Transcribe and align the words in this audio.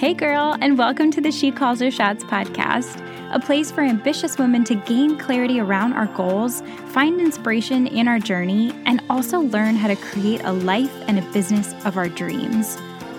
Hey, 0.00 0.14
girl, 0.14 0.56
and 0.62 0.78
welcome 0.78 1.10
to 1.10 1.20
the 1.20 1.30
She 1.30 1.50
Calls 1.50 1.78
Her 1.80 1.90
Shots 1.90 2.24
podcast, 2.24 3.06
a 3.34 3.38
place 3.38 3.70
for 3.70 3.82
ambitious 3.82 4.38
women 4.38 4.64
to 4.64 4.74
gain 4.74 5.18
clarity 5.18 5.60
around 5.60 5.92
our 5.92 6.06
goals, 6.06 6.62
find 6.86 7.20
inspiration 7.20 7.86
in 7.86 8.08
our 8.08 8.18
journey, 8.18 8.72
and 8.86 9.02
also 9.10 9.40
learn 9.40 9.76
how 9.76 9.88
to 9.88 9.96
create 9.96 10.40
a 10.42 10.52
life 10.52 10.90
and 11.06 11.18
a 11.18 11.32
business 11.32 11.74
of 11.84 11.98
our 11.98 12.08
dreams. 12.08 12.78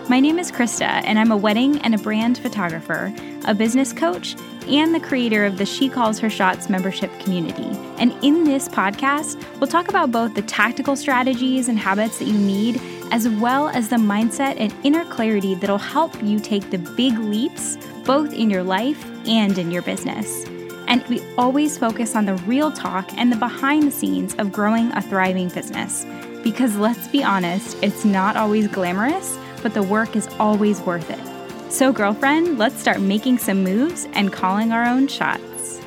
My 0.09 0.19
name 0.19 0.39
is 0.39 0.51
Krista, 0.51 1.03
and 1.05 1.19
I'm 1.19 1.31
a 1.31 1.37
wedding 1.37 1.77
and 1.81 1.93
a 1.93 1.99
brand 1.99 2.39
photographer, 2.39 3.13
a 3.45 3.53
business 3.53 3.93
coach, 3.93 4.35
and 4.67 4.95
the 4.95 4.99
creator 4.99 5.45
of 5.45 5.59
the 5.59 5.67
She 5.67 5.87
Calls 5.87 6.17
Her 6.17 6.31
Shots 6.31 6.67
membership 6.67 7.11
community. 7.19 7.77
And 7.99 8.11
in 8.23 8.43
this 8.43 8.67
podcast, 8.67 9.39
we'll 9.59 9.69
talk 9.69 9.87
about 9.87 10.11
both 10.11 10.33
the 10.33 10.41
tactical 10.41 10.95
strategies 10.95 11.69
and 11.69 11.77
habits 11.77 12.17
that 12.17 12.25
you 12.25 12.39
need 12.39 12.81
as 13.11 13.27
well 13.27 13.67
as 13.67 13.89
the 13.89 13.97
mindset 13.97 14.55
and 14.57 14.73
inner 14.83 15.05
clarity 15.05 15.53
that'll 15.53 15.77
help 15.77 16.21
you 16.23 16.39
take 16.39 16.69
the 16.71 16.77
big 16.77 17.17
leaps 17.19 17.77
both 18.05 18.33
in 18.33 18.49
your 18.49 18.63
life 18.63 19.05
and 19.27 19.57
in 19.57 19.69
your 19.69 19.81
business. 19.81 20.45
And 20.87 21.05
we 21.07 21.21
always 21.37 21.77
focus 21.77 22.15
on 22.15 22.25
the 22.25 22.35
real 22.35 22.71
talk 22.71 23.13
and 23.17 23.31
the 23.31 23.35
behind 23.35 23.83
the 23.83 23.91
scenes 23.91 24.33
of 24.35 24.51
growing 24.51 24.91
a 24.93 25.01
thriving 25.01 25.49
business. 25.49 26.05
Because 26.43 26.75
let's 26.77 27.07
be 27.09 27.23
honest, 27.23 27.77
it's 27.83 28.03
not 28.03 28.35
always 28.35 28.67
glamorous, 28.67 29.37
but 29.61 29.73
the 29.73 29.83
work 29.83 30.15
is 30.15 30.27
always 30.39 30.81
worth 30.81 31.09
it. 31.09 31.71
So, 31.71 31.93
girlfriend, 31.93 32.57
let's 32.57 32.79
start 32.79 32.99
making 32.99 33.37
some 33.37 33.63
moves 33.63 34.07
and 34.13 34.33
calling 34.33 34.71
our 34.71 34.85
own 34.85 35.07
shots. 35.07 35.79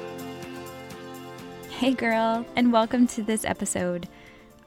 Hey, 1.70 1.92
girl, 1.92 2.46
and 2.56 2.72
welcome 2.72 3.06
to 3.08 3.22
this 3.22 3.44
episode. 3.44 4.08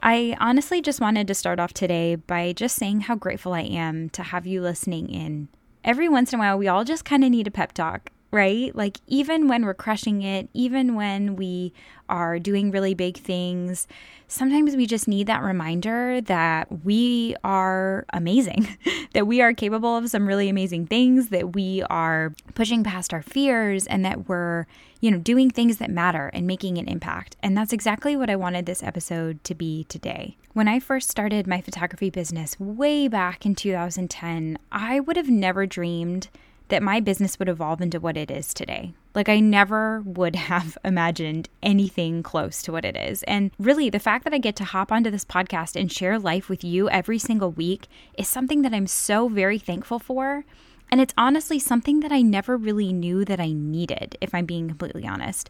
I 0.01 0.37
honestly 0.39 0.81
just 0.81 1.01
wanted 1.01 1.27
to 1.27 1.33
start 1.33 1.59
off 1.59 1.73
today 1.73 2.15
by 2.15 2.53
just 2.53 2.75
saying 2.75 3.01
how 3.01 3.15
grateful 3.15 3.53
I 3.53 3.61
am 3.61 4.09
to 4.11 4.23
have 4.23 4.45
you 4.45 4.61
listening 4.61 5.09
in. 5.09 5.49
Every 5.83 6.07
once 6.07 6.33
in 6.33 6.39
a 6.39 6.41
while, 6.41 6.57
we 6.57 6.67
all 6.67 6.83
just 6.83 7.05
kind 7.05 7.23
of 7.23 7.31
need 7.31 7.47
a 7.47 7.51
pep 7.51 7.73
talk, 7.73 8.11
right? 8.31 8.75
Like, 8.75 8.99
even 9.07 9.47
when 9.47 9.63
we're 9.63 9.73
crushing 9.73 10.21
it, 10.21 10.49
even 10.53 10.95
when 10.95 11.35
we 11.35 11.73
are 12.09 12.39
doing 12.39 12.71
really 12.71 12.93
big 12.93 13.17
things, 13.17 13.87
sometimes 14.27 14.75
we 14.75 14.85
just 14.85 15.07
need 15.07 15.27
that 15.27 15.43
reminder 15.43 16.21
that 16.21 16.83
we 16.83 17.35
are 17.43 18.05
amazing, 18.13 18.67
that 19.13 19.27
we 19.27 19.41
are 19.41 19.53
capable 19.53 19.95
of 19.95 20.09
some 20.09 20.27
really 20.27 20.49
amazing 20.49 20.87
things, 20.87 21.29
that 21.29 21.55
we 21.55 21.83
are 21.89 22.33
pushing 22.55 22.83
past 22.83 23.13
our 23.13 23.21
fears, 23.21 23.87
and 23.87 24.03
that 24.03 24.27
we're, 24.27 24.65
you 24.99 25.09
know, 25.09 25.17
doing 25.17 25.49
things 25.49 25.77
that 25.77 25.89
matter 25.89 26.29
and 26.33 26.45
making 26.45 26.77
an 26.77 26.87
impact. 26.87 27.35
And 27.41 27.57
that's 27.57 27.73
exactly 27.73 28.15
what 28.15 28.29
I 28.29 28.35
wanted 28.35 28.65
this 28.65 28.83
episode 28.83 29.43
to 29.45 29.55
be 29.55 29.85
today. 29.85 30.37
When 30.53 30.67
I 30.67 30.79
first 30.79 31.09
started 31.09 31.47
my 31.47 31.61
photography 31.61 32.09
business 32.09 32.59
way 32.59 33.07
back 33.07 33.45
in 33.45 33.55
2010, 33.55 34.57
I 34.71 34.99
would 34.99 35.15
have 35.15 35.29
never 35.29 35.65
dreamed 35.65 36.29
that 36.69 36.83
my 36.83 36.99
business 36.99 37.39
would 37.39 37.49
evolve 37.49 37.81
into 37.81 37.99
what 37.99 38.17
it 38.17 38.29
is 38.29 38.53
today. 38.53 38.93
Like, 39.15 39.29
I 39.29 39.39
never 39.39 40.01
would 40.01 40.35
have 40.51 40.77
imagined 40.83 41.49
anything 41.63 42.23
close 42.23 42.61
to 42.63 42.71
what 42.71 42.85
it 42.85 42.95
is. 42.95 43.23
And 43.23 43.51
really, 43.59 43.89
the 43.89 43.99
fact 43.99 44.23
that 44.23 44.33
I 44.33 44.37
get 44.37 44.55
to 44.57 44.63
hop 44.63 44.91
onto 44.91 45.11
this 45.11 45.25
podcast 45.25 45.79
and 45.79 45.91
share 45.91 46.19
life 46.19 46.49
with 46.49 46.63
you 46.63 46.89
every 46.89 47.19
single 47.19 47.51
week 47.51 47.87
is 48.17 48.27
something 48.27 48.61
that 48.61 48.73
I'm 48.73 48.87
so 48.87 49.27
very 49.27 49.59
thankful 49.59 49.99
for. 49.99 50.45
And 50.89 51.01
it's 51.01 51.13
honestly 51.17 51.59
something 51.59 51.99
that 51.99 52.11
I 52.11 52.21
never 52.21 52.55
really 52.55 52.93
knew 52.93 53.25
that 53.25 53.39
I 53.39 53.51
needed, 53.51 54.17
if 54.21 54.33
I'm 54.33 54.45
being 54.45 54.67
completely 54.67 55.05
honest. 55.05 55.49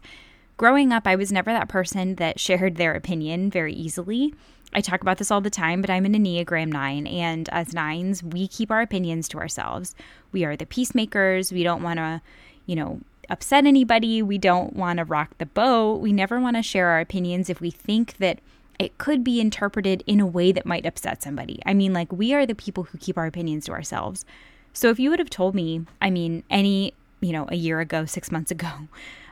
Growing 0.58 0.92
up, 0.92 1.06
I 1.06 1.14
was 1.14 1.30
never 1.30 1.52
that 1.52 1.68
person 1.68 2.16
that 2.16 2.40
shared 2.40 2.74
their 2.74 2.92
opinion 2.92 3.48
very 3.48 3.72
easily. 3.72 4.34
I 4.72 4.80
talk 4.80 5.02
about 5.02 5.18
this 5.18 5.30
all 5.30 5.40
the 5.40 5.50
time, 5.50 5.80
but 5.80 5.88
I'm 5.88 6.04
an 6.04 6.14
Enneagram 6.14 6.72
9, 6.72 7.06
and 7.06 7.48
as 7.50 7.72
nines, 7.72 8.24
we 8.24 8.48
keep 8.48 8.68
our 8.72 8.82
opinions 8.82 9.28
to 9.28 9.38
ourselves. 9.38 9.94
We 10.32 10.44
are 10.44 10.56
the 10.56 10.66
peacemakers. 10.66 11.52
We 11.52 11.62
don't 11.62 11.84
want 11.84 11.98
to, 11.98 12.20
you 12.66 12.74
know, 12.74 13.00
upset 13.30 13.66
anybody. 13.66 14.20
We 14.20 14.36
don't 14.36 14.74
want 14.74 14.98
to 14.98 15.04
rock 15.04 15.38
the 15.38 15.46
boat. 15.46 16.00
We 16.00 16.12
never 16.12 16.40
want 16.40 16.56
to 16.56 16.62
share 16.64 16.88
our 16.88 16.98
opinions 16.98 17.48
if 17.48 17.60
we 17.60 17.70
think 17.70 18.16
that 18.16 18.40
it 18.80 18.98
could 18.98 19.22
be 19.22 19.40
interpreted 19.40 20.02
in 20.08 20.18
a 20.18 20.26
way 20.26 20.50
that 20.50 20.66
might 20.66 20.86
upset 20.86 21.22
somebody. 21.22 21.62
I 21.66 21.72
mean, 21.72 21.92
like, 21.92 22.10
we 22.10 22.34
are 22.34 22.44
the 22.44 22.56
people 22.56 22.82
who 22.82 22.98
keep 22.98 23.16
our 23.16 23.26
opinions 23.26 23.66
to 23.66 23.72
ourselves. 23.72 24.24
So 24.72 24.90
if 24.90 24.98
you 24.98 25.10
would 25.10 25.20
have 25.20 25.30
told 25.30 25.54
me, 25.54 25.86
I 26.02 26.10
mean, 26.10 26.42
any, 26.50 26.94
you 27.20 27.30
know, 27.32 27.46
a 27.48 27.56
year 27.56 27.78
ago, 27.78 28.06
six 28.06 28.32
months 28.32 28.50
ago, 28.50 28.88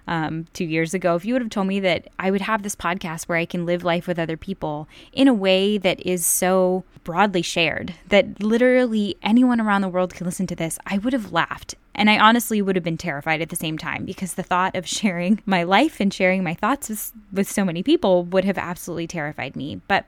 um, 0.06 0.46
two 0.52 0.64
years 0.64 0.94
ago, 0.94 1.16
if 1.16 1.24
you 1.24 1.34
would 1.34 1.42
have 1.42 1.50
told 1.50 1.66
me 1.66 1.80
that 1.80 2.08
I 2.18 2.30
would 2.30 2.42
have 2.42 2.62
this 2.62 2.76
podcast 2.76 3.24
where 3.24 3.38
I 3.38 3.44
can 3.44 3.66
live 3.66 3.84
life 3.84 4.06
with 4.06 4.18
other 4.18 4.36
people 4.36 4.88
in 5.12 5.28
a 5.28 5.34
way 5.34 5.78
that 5.78 6.04
is 6.06 6.24
so 6.24 6.84
broadly 7.04 7.42
shared 7.42 7.94
that 8.08 8.42
literally 8.42 9.16
anyone 9.22 9.60
around 9.60 9.82
the 9.82 9.88
world 9.88 10.14
can 10.14 10.26
listen 10.26 10.46
to 10.48 10.56
this, 10.56 10.78
I 10.86 10.98
would 10.98 11.12
have 11.12 11.32
laughed. 11.32 11.74
And 11.94 12.10
I 12.10 12.18
honestly 12.18 12.60
would 12.60 12.76
have 12.76 12.84
been 12.84 12.98
terrified 12.98 13.40
at 13.40 13.48
the 13.48 13.56
same 13.56 13.78
time 13.78 14.04
because 14.04 14.34
the 14.34 14.42
thought 14.42 14.76
of 14.76 14.86
sharing 14.88 15.40
my 15.46 15.62
life 15.62 16.00
and 16.00 16.12
sharing 16.12 16.44
my 16.44 16.54
thoughts 16.54 16.88
with, 16.88 17.12
with 17.32 17.50
so 17.50 17.64
many 17.64 17.82
people 17.82 18.24
would 18.24 18.44
have 18.44 18.58
absolutely 18.58 19.06
terrified 19.06 19.56
me. 19.56 19.80
But 19.88 20.04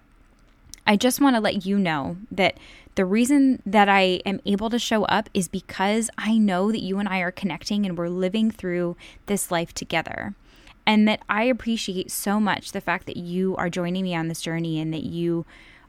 I 0.88 0.97
just 0.97 1.21
want 1.21 1.37
to 1.37 1.41
let 1.41 1.66
you 1.66 1.78
know 1.78 2.16
that 2.31 2.56
the 2.94 3.04
reason 3.04 3.62
that 3.66 3.91
I 3.91 4.22
am 4.25 4.41
able 4.47 4.71
to 4.71 4.78
show 4.78 5.04
up 5.04 5.28
is 5.34 5.47
because 5.47 6.09
I 6.16 6.38
know 6.38 6.72
that 6.72 6.81
you 6.81 6.99
and 6.99 7.06
I 7.06 7.19
are 7.19 7.31
connecting 7.31 7.84
and 7.84 7.97
we're 7.97 8.09
living 8.09 8.50
through 8.50 8.97
this 9.27 9.50
life 9.50 9.75
together. 9.75 10.34
And 10.87 11.06
that 11.06 11.21
I 11.28 11.44
appreciate 11.44 12.10
so 12.10 12.41
much 12.41 12.72
the 12.72 12.81
fact 12.81 13.04
that 13.04 13.19
you 13.19 13.54
are 13.56 13.69
joining 13.69 14.03
me 14.03 14.16
on 14.16 14.28
this 14.28 14.41
journey 14.41 14.81
and 14.81 14.94
that 14.94 15.04
you 15.04 15.44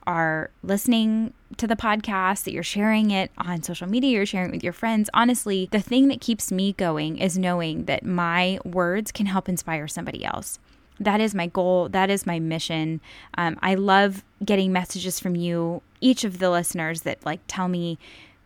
are 0.06 0.52
listening 0.64 1.34
to 1.56 1.66
the 1.66 1.78
podcast, 1.78 2.44
that 2.44 2.52
you're 2.52 2.62
sharing 2.62 3.12
it 3.12 3.32
on 3.38 3.64
social 3.64 3.88
media, 3.88 4.12
you're 4.12 4.26
sharing 4.26 4.50
it 4.50 4.54
with 4.54 4.66
your 4.66 4.74
friends. 4.74 5.09
Honestly, 5.14 5.70
the 5.72 5.80
thing 5.80 6.09
that 6.09 6.20
keeps 6.20 6.52
me 6.52 6.74
going 6.74 7.20
is 7.20 7.38
knowing 7.38 7.86
that 7.86 8.04
my 8.04 8.59
words 8.66 9.14
can 9.14 9.28
help 9.28 9.48
inspire 9.48 9.88
somebody 9.88 10.26
else 10.26 10.59
that 11.00 11.22
is 11.22 11.34
my 11.34 11.48
goal. 11.48 11.90
That 11.90 12.10
is 12.10 12.26
my 12.26 12.40
mission. 12.40 13.02
Um, 13.38 13.58
I 13.62 13.76
love 13.76 14.24
getting 14.44 14.72
messages 14.72 15.20
from 15.20 15.36
you, 15.36 15.82
each 16.02 16.24
of 16.24 16.40
the 16.40 16.50
listeners 16.50 17.02
that 17.02 17.26
like 17.26 17.40
tell 17.48 17.68
me 17.68 17.98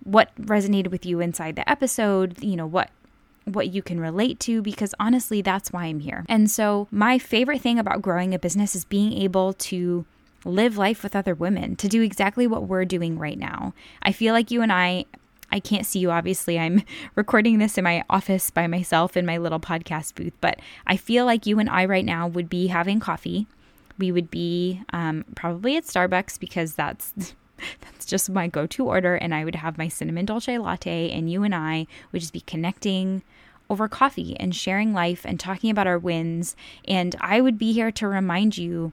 what 0.03 0.31
resonated 0.39 0.91
with 0.91 1.05
you 1.05 1.19
inside 1.19 1.55
the 1.55 1.69
episode, 1.69 2.41
you 2.43 2.55
know, 2.55 2.67
what 2.67 2.89
what 3.45 3.73
you 3.73 3.81
can 3.81 3.99
relate 3.99 4.39
to 4.39 4.61
because 4.61 4.95
honestly 5.01 5.41
that's 5.41 5.71
why 5.71 5.85
I'm 5.85 5.99
here. 5.99 6.25
And 6.29 6.49
so 6.49 6.87
my 6.91 7.19
favorite 7.19 7.61
thing 7.61 7.77
about 7.77 8.01
growing 8.01 8.33
a 8.33 8.39
business 8.39 8.73
is 8.73 8.85
being 8.85 9.11
able 9.13 9.51
to 9.53 10.05
live 10.45 10.77
life 10.77 11.03
with 11.03 11.15
other 11.15 11.35
women, 11.35 11.75
to 11.77 11.87
do 11.87 12.01
exactly 12.01 12.47
what 12.47 12.67
we're 12.67 12.85
doing 12.85 13.17
right 13.17 13.37
now. 13.37 13.73
I 14.01 14.11
feel 14.11 14.33
like 14.33 14.51
you 14.51 14.61
and 14.61 14.71
I 14.71 15.05
I 15.53 15.59
can't 15.59 15.85
see 15.85 15.99
you, 15.99 16.09
obviously. 16.09 16.57
I'm 16.57 16.81
recording 17.15 17.59
this 17.59 17.77
in 17.77 17.83
my 17.83 18.03
office 18.09 18.49
by 18.49 18.65
myself 18.65 19.15
in 19.15 19.23
my 19.25 19.37
little 19.37 19.59
podcast 19.59 20.15
booth, 20.15 20.33
but 20.41 20.59
I 20.87 20.97
feel 20.97 21.25
like 21.25 21.45
you 21.45 21.59
and 21.59 21.69
I 21.69 21.85
right 21.85 22.03
now 22.03 22.27
would 22.27 22.49
be 22.49 22.67
having 22.67 22.99
coffee. 22.99 23.45
We 23.99 24.11
would 24.11 24.31
be 24.31 24.81
um, 24.91 25.23
probably 25.35 25.77
at 25.77 25.85
Starbucks 25.85 26.39
because 26.39 26.73
that's. 26.73 27.13
That's 27.81 28.05
just 28.05 28.29
my 28.29 28.47
go 28.47 28.65
to 28.67 28.83
order. 28.83 29.15
And 29.15 29.33
I 29.33 29.45
would 29.45 29.55
have 29.55 29.77
my 29.77 29.87
cinnamon 29.87 30.25
dolce 30.25 30.57
latte, 30.57 31.09
and 31.11 31.31
you 31.31 31.43
and 31.43 31.55
I 31.55 31.87
would 32.11 32.19
just 32.19 32.33
be 32.33 32.41
connecting 32.41 33.21
over 33.69 33.87
coffee 33.87 34.35
and 34.37 34.53
sharing 34.53 34.91
life 34.91 35.21
and 35.23 35.39
talking 35.39 35.69
about 35.69 35.87
our 35.87 35.99
wins. 35.99 36.57
And 36.85 37.15
I 37.21 37.39
would 37.39 37.57
be 37.57 37.71
here 37.71 37.89
to 37.91 38.07
remind 38.07 38.57
you 38.57 38.91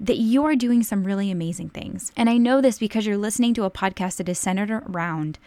that 0.00 0.16
you 0.16 0.44
are 0.44 0.56
doing 0.56 0.82
some 0.82 1.04
really 1.04 1.30
amazing 1.30 1.68
things. 1.68 2.10
And 2.16 2.30
I 2.30 2.38
know 2.38 2.62
this 2.62 2.78
because 2.78 3.04
you're 3.04 3.18
listening 3.18 3.52
to 3.54 3.64
a 3.64 3.70
podcast 3.70 4.16
that 4.16 4.28
is 4.28 4.38
centered 4.38 4.70
around 4.70 5.38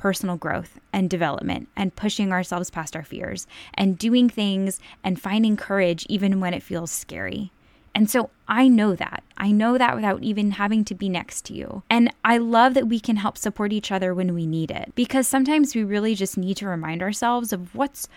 personal 0.00 0.38
growth 0.38 0.80
and 0.94 1.10
development 1.10 1.68
and 1.76 1.94
pushing 1.94 2.32
ourselves 2.32 2.70
past 2.70 2.96
our 2.96 3.04
fears 3.04 3.46
and 3.74 3.98
doing 3.98 4.30
things 4.30 4.80
and 5.04 5.20
finding 5.20 5.58
courage 5.58 6.06
even 6.08 6.40
when 6.40 6.54
it 6.54 6.62
feels 6.62 6.90
scary. 6.90 7.52
And 7.94 8.08
so 8.08 8.30
I 8.48 8.66
know 8.66 8.94
that. 8.94 9.22
I 9.36 9.52
know 9.52 9.76
that 9.76 9.94
without 9.94 10.22
even 10.22 10.52
having 10.52 10.86
to 10.86 10.94
be 10.94 11.10
next 11.10 11.44
to 11.46 11.52
you. 11.52 11.82
And 11.90 12.10
I 12.24 12.38
love 12.38 12.72
that 12.74 12.88
we 12.88 12.98
can 12.98 13.16
help 13.16 13.36
support 13.36 13.74
each 13.74 13.92
other 13.92 14.14
when 14.14 14.32
we 14.32 14.46
need 14.46 14.70
it 14.70 14.90
because 14.94 15.28
sometimes 15.28 15.74
we 15.74 15.84
really 15.84 16.14
just 16.14 16.38
need 16.38 16.56
to 16.58 16.66
remind 16.66 17.02
ourselves 17.02 17.52
of 17.52 17.74
what's 17.74 18.08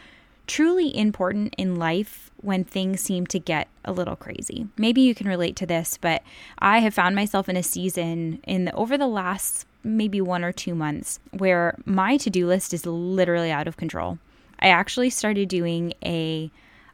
truly 0.48 0.96
important 0.96 1.54
in 1.58 1.76
life 1.76 2.32
when 2.38 2.64
things 2.64 3.02
seem 3.02 3.28
to 3.28 3.40
get 3.40 3.68
a 3.84 3.92
little 3.92 4.16
crazy. 4.16 4.68
Maybe 4.78 5.02
you 5.02 5.14
can 5.14 5.28
relate 5.28 5.58
to 5.58 5.66
this, 5.66 5.98
but 6.00 6.24
I 6.60 6.80
have 6.80 6.94
found 6.94 7.14
myself 7.14 7.50
in 7.50 7.58
a 7.58 7.64
season 7.64 8.40
in 8.46 8.66
the, 8.66 8.74
over 8.74 8.98
the 8.98 9.08
last 9.08 9.66
maybe 9.84 10.22
one 10.22 10.44
or 10.44 10.52
two 10.52 10.76
months 10.76 11.20
where 11.32 11.78
my 11.86 12.18
to 12.18 12.30
do 12.30 12.48
list 12.48 12.74
is 12.74 12.86
literally 12.86 13.52
out 13.52 13.68
of 13.68 13.78
control. 13.78 14.20
I 14.60 14.68
actually 14.70 15.10
started 15.10 15.50
doing 15.50 15.94
a 16.04 16.50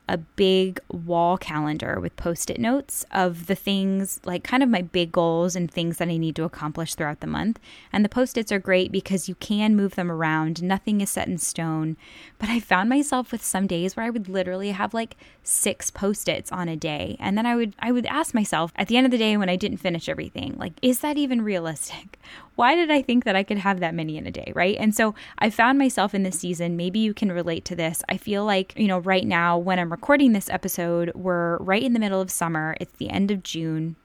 a 0.10 0.18
big 0.18 0.80
wall 0.92 1.38
calendar 1.38 2.00
with 2.00 2.16
post 2.16 2.50
it 2.50 2.60
notes 2.60 3.06
of 3.12 3.46
the 3.46 3.54
things, 3.54 4.20
like 4.26 4.44
kind 4.44 4.64
of 4.64 4.68
my 4.68 4.82
big 4.82 5.12
goals 5.12 5.56
and 5.56 5.70
things 5.70 5.98
that 5.98 6.08
I 6.08 6.18
need 6.18 6.36
to 6.38 6.46
accomplish 6.46 6.96
throughout 6.96 7.20
the 7.20 7.28
month. 7.28 7.60
And 7.94 8.04
the 8.04 8.10
post 8.10 8.36
its 8.36 8.52
are 8.52 8.58
great 8.58 8.92
because 8.92 9.30
you 9.30 9.36
can 9.36 9.76
move 9.76 9.94
them 9.94 10.12
around, 10.12 10.64
nothing 10.64 11.00
is 11.02 11.12
set 11.12 11.28
in 11.28 11.38
stone. 11.38 11.96
But 12.40 12.50
I 12.50 12.60
found 12.60 12.90
myself 12.90 13.32
with 13.32 13.44
some 13.44 13.68
days 13.68 13.96
where 13.96 14.06
I 14.06 14.10
would 14.10 14.28
literally 14.28 14.72
have 14.72 14.96
like 14.96 15.16
six 15.44 15.92
post 15.92 16.28
its 16.28 16.52
on 16.52 16.68
a 16.68 16.76
day. 16.76 17.16
And 17.20 17.38
then 17.38 17.46
I 17.46 17.56
would, 17.56 17.76
I 17.78 17.92
would 17.92 18.08
ask 18.08 18.34
myself 18.34 18.74
at 18.76 18.88
the 18.88 18.98
end 18.98 19.06
of 19.06 19.12
the 19.12 19.18
day 19.20 19.38
when 19.38 19.50
I 19.50 19.58
didn't 19.58 19.78
finish 19.78 20.10
everything, 20.10 20.56
like, 20.58 20.74
is 20.82 21.00
that 21.00 21.18
even 21.18 21.44
realistic? 21.44 22.20
Why 22.56 22.76
did 22.76 22.92
I 22.92 23.02
think 23.02 23.24
that 23.24 23.38
I 23.38 23.44
could 23.44 23.60
have 23.60 23.80
that 23.80 23.94
many 23.94 24.18
in 24.18 24.28
a 24.28 24.32
day? 24.32 24.52
Right. 24.54 24.76
And 24.78 24.94
so 24.94 25.16
I 25.38 25.50
found 25.50 25.78
myself 25.78 26.14
in 26.14 26.24
this 26.24 26.40
season. 26.40 26.76
Maybe 26.76 27.00
you 27.00 27.14
can 27.14 27.32
relate 27.32 27.64
to 27.66 27.76
this. 27.76 28.04
I 28.10 28.18
feel 28.18 28.44
like, 28.44 28.74
you 28.76 28.88
know, 28.88 29.00
right 29.00 29.26
now 29.26 29.58
when 29.58 29.80
I'm 29.80 29.94
recording 30.00 30.32
this 30.32 30.50
episode, 30.50 31.12
we're 31.14 31.58
right 31.58 31.84
in 31.84 31.92
the 31.92 32.00
middle 32.00 32.22
of 32.22 32.32
summer. 32.32 32.74
It's 32.80 32.96
the 33.00 33.10
end 33.10 33.32
of 33.32 33.44
June. 33.44 33.98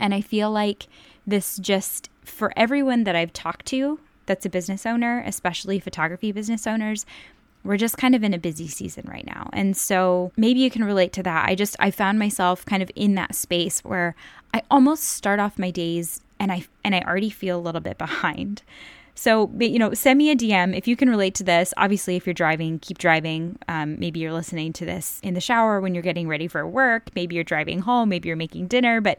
And 0.00 0.14
I 0.14 0.22
feel 0.22 0.50
like 0.50 0.86
this 1.26 1.58
just, 1.58 2.08
for 2.24 2.50
everyone 2.56 3.04
that 3.04 3.14
I've 3.14 3.34
talked 3.34 3.66
to 3.66 4.00
that's 4.24 4.46
a 4.46 4.48
business 4.48 4.86
owner, 4.86 5.22
especially 5.26 5.80
photography 5.80 6.32
business 6.32 6.66
owners, 6.66 7.04
we're 7.62 7.76
just 7.76 7.98
kind 7.98 8.14
of 8.14 8.24
in 8.24 8.32
a 8.32 8.38
busy 8.38 8.68
season 8.68 9.04
right 9.06 9.26
now. 9.26 9.50
And 9.52 9.76
so 9.76 10.32
maybe 10.38 10.60
you 10.60 10.70
can 10.70 10.82
relate 10.82 11.12
to 11.12 11.22
that. 11.24 11.46
I 11.46 11.54
just, 11.54 11.76
I 11.78 11.90
found 11.90 12.18
myself 12.18 12.64
kind 12.64 12.82
of 12.82 12.90
in 12.96 13.14
that 13.16 13.34
space 13.34 13.80
where 13.80 14.16
I 14.54 14.62
almost 14.70 15.04
start 15.04 15.40
off 15.40 15.58
my 15.58 15.70
days 15.70 16.22
and 16.40 16.50
I, 16.50 16.64
and 16.82 16.94
I 16.94 17.02
already 17.02 17.28
feel 17.28 17.58
a 17.58 17.60
little 17.60 17.82
bit 17.82 17.98
behind. 18.08 18.62
So, 19.18 19.50
you 19.58 19.80
know, 19.80 19.94
send 19.94 20.16
me 20.16 20.30
a 20.30 20.36
DM 20.36 20.76
if 20.76 20.86
you 20.86 20.94
can 20.94 21.10
relate 21.10 21.34
to 21.34 21.42
this. 21.42 21.74
Obviously, 21.76 22.14
if 22.14 22.24
you're 22.24 22.34
driving, 22.34 22.78
keep 22.78 22.98
driving. 22.98 23.58
Um, 23.66 23.98
maybe 23.98 24.20
you're 24.20 24.32
listening 24.32 24.72
to 24.74 24.84
this 24.84 25.18
in 25.24 25.34
the 25.34 25.40
shower 25.40 25.80
when 25.80 25.92
you're 25.92 26.04
getting 26.04 26.28
ready 26.28 26.46
for 26.46 26.64
work. 26.64 27.10
Maybe 27.16 27.34
you're 27.34 27.42
driving 27.42 27.80
home. 27.80 28.10
Maybe 28.10 28.28
you're 28.28 28.36
making 28.36 28.68
dinner. 28.68 29.00
But 29.00 29.18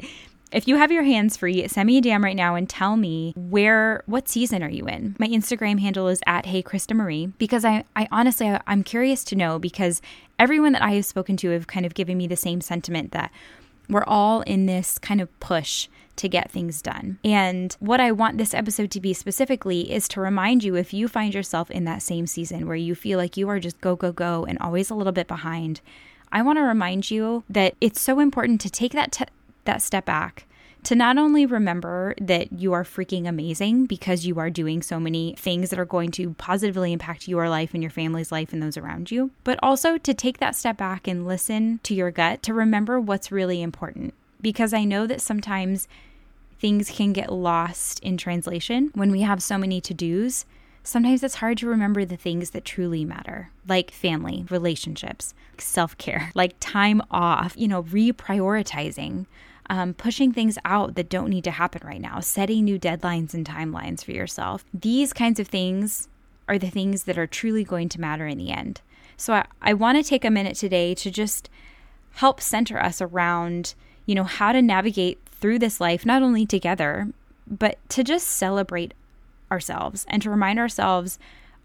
if 0.54 0.70
you 0.70 0.78
have 0.78 0.90
your 0.90 1.04
hands 1.04 1.36
free, 1.36 1.68
send 1.68 1.88
me 1.88 1.98
a 1.98 2.02
DM 2.02 2.24
right 2.24 2.38
now 2.38 2.56
and 2.56 2.70
tell 2.70 2.96
me 2.96 3.34
where, 3.36 4.04
what 4.06 4.30
season 4.30 4.64
are 4.64 4.70
you 4.70 4.88
in? 4.88 5.18
My 5.20 5.28
Instagram 5.28 5.82
handle 5.82 6.08
is 6.08 6.22
at 6.26 6.46
Hey 6.46 6.64
Krista 6.64 6.96
Marie 6.96 7.34
because 7.38 7.66
I, 7.66 7.84
I 7.98 8.08
honestly, 8.10 8.48
I, 8.48 8.62
I'm 8.68 8.84
curious 8.84 9.26
to 9.26 9.36
know 9.36 9.60
because 9.60 10.02
everyone 10.40 10.72
that 10.72 10.82
I 10.82 10.92
have 10.92 11.06
spoken 11.06 11.36
to 11.36 11.50
have 11.50 11.68
kind 11.68 11.86
of 11.86 11.94
given 11.94 12.18
me 12.18 12.26
the 12.26 12.38
same 12.38 12.62
sentiment 12.62 13.12
that 13.12 13.34
we're 13.90 14.06
all 14.06 14.44
in 14.44 14.66
this 14.66 14.98
kind 14.98 15.20
of 15.20 15.40
push 15.42 15.90
to 16.20 16.30
get 16.30 16.52
things 16.52 16.82
done. 16.82 17.20
And 17.24 17.76
what 17.80 18.00
I 18.00 18.12
want 18.12 18.38
this 18.38 18.54
episode 18.54 18.92
to 18.92 19.02
be 19.02 19.14
specifically 19.14 19.92
is 19.92 20.08
to 20.10 20.22
remind 20.22 20.64
you 20.64 20.76
if 20.76 20.94
you 20.94 21.08
find 21.08 21.34
yourself 21.34 21.72
in 21.72 21.86
that 21.86 22.02
same 22.02 22.28
season 22.28 22.68
where 22.68 22.76
you 22.76 22.96
feel 22.96 23.18
like 23.18 23.38
you 23.38 23.50
are 23.50 23.60
just 23.60 23.82
go, 23.82 23.96
go, 23.96 24.12
go 24.12 24.46
and 24.46 24.58
always 24.60 24.90
a 24.90 24.96
little 24.96 25.14
bit 25.14 25.28
behind. 25.28 25.82
I 26.32 26.42
want 26.42 26.58
to 26.58 26.64
remind 26.64 27.10
you 27.10 27.44
that 27.50 27.76
it's 27.82 28.02
so 28.02 28.20
important 28.20 28.62
to 28.62 28.70
take 28.70 28.92
that, 28.94 29.30
that 29.66 29.82
step 29.82 30.06
back 30.06 30.46
to 30.84 30.96
not 30.96 31.18
only 31.18 31.46
remember 31.46 32.16
that 32.22 32.54
you 32.54 32.74
are 32.74 32.84
freaking 32.84 33.28
amazing 33.28 33.86
because 33.86 34.26
you 34.26 34.40
are 34.40 34.50
doing 34.50 34.82
so 34.82 35.00
many 35.00 35.36
things 35.38 35.70
that 35.70 35.80
are 35.80 35.86
going 35.86 36.12
to 36.12 36.34
positively 36.36 36.94
impact 36.94 37.28
your 37.28 37.50
life 37.50 37.74
and 37.74 37.84
your 37.84 37.90
family's 37.90 38.32
life 38.32 38.54
and 38.54 38.64
those 38.64 38.78
around 38.78 39.12
you, 39.12 39.32
but 39.44 39.60
also 39.62 39.98
to 39.98 40.14
take 40.14 40.38
that 40.38 40.56
step 40.56 40.78
back 40.78 41.08
and 41.08 41.28
listen 41.28 41.80
to 41.84 41.94
your 41.94 42.12
gut 42.12 42.42
to 42.44 42.54
remember 42.54 43.00
what's 43.00 43.32
really 43.32 43.62
important. 43.62 44.14
Because 44.42 44.74
I 44.74 44.86
know 44.86 45.06
that 45.06 45.22
sometimes 45.22 45.88
things 46.60 46.90
can 46.90 47.14
get 47.14 47.32
lost 47.32 48.00
in 48.02 48.18
translation 48.18 48.92
when 48.94 49.12
we 49.12 49.22
have 49.22 49.42
so 49.42 49.58
many 49.58 49.80
to 49.82 49.94
dos. 49.94 50.46
Sometimes 50.84 51.24
it's 51.24 51.36
hard 51.36 51.58
to 51.60 51.68
remember 51.68 52.06
the 52.06 52.18
things 52.18 52.52
that 52.52 52.66
truly 52.66 53.06
matter, 53.06 53.52
like 53.68 53.92
family, 53.92 54.46
relationships, 54.50 55.34
self 55.58 55.98
care, 55.98 56.32
like 56.36 56.56
time 56.60 57.02
off, 57.12 57.54
you 57.58 57.68
know, 57.68 57.84
reprioritizing, 57.84 59.26
um, 59.70 59.94
pushing 59.94 60.32
things 60.32 60.58
out 60.66 60.96
that 60.96 61.10
don't 61.10 61.30
need 61.30 61.44
to 61.44 61.52
happen 61.52 61.82
right 61.86 62.02
now, 62.02 62.20
setting 62.20 62.64
new 62.64 62.80
deadlines 62.80 63.34
and 63.34 63.46
timelines 63.46 64.04
for 64.04 64.12
yourself. 64.12 64.66
These 64.74 65.14
kinds 65.14 65.40
of 65.40 65.48
things 65.48 66.08
are 66.48 66.58
the 66.58 66.70
things 66.70 67.04
that 67.04 67.18
are 67.18 67.28
truly 67.28 67.64
going 67.64 67.90
to 67.90 68.02
matter 68.02 68.26
in 68.26 68.38
the 68.38 68.52
end. 68.52 68.82
So 69.16 69.34
I, 69.34 69.46
I 69.62 69.74
want 69.74 69.98
to 69.98 70.10
take 70.10 70.26
a 70.26 70.32
minute 70.32 70.58
today 70.58 70.96
to 70.96 71.12
just 71.12 71.50
help 72.14 72.42
center 72.42 72.82
us 72.82 73.02
around, 73.02 73.76
you 74.06 74.16
know, 74.16 74.24
how 74.24 74.52
to 74.52 74.62
navigate 74.62 75.20
through 75.40 75.60
this 75.60 75.80
life, 75.80 76.06
not 76.06 76.22
only 76.22 76.46
together, 76.46 77.10
but 77.48 77.78
to 77.90 78.04
just 78.04 78.28
celebrate 78.28 78.94
ourselves 79.52 80.06
and 80.10 80.22
to 80.22 80.30
remind 80.30 80.60
ourselves 80.60 81.18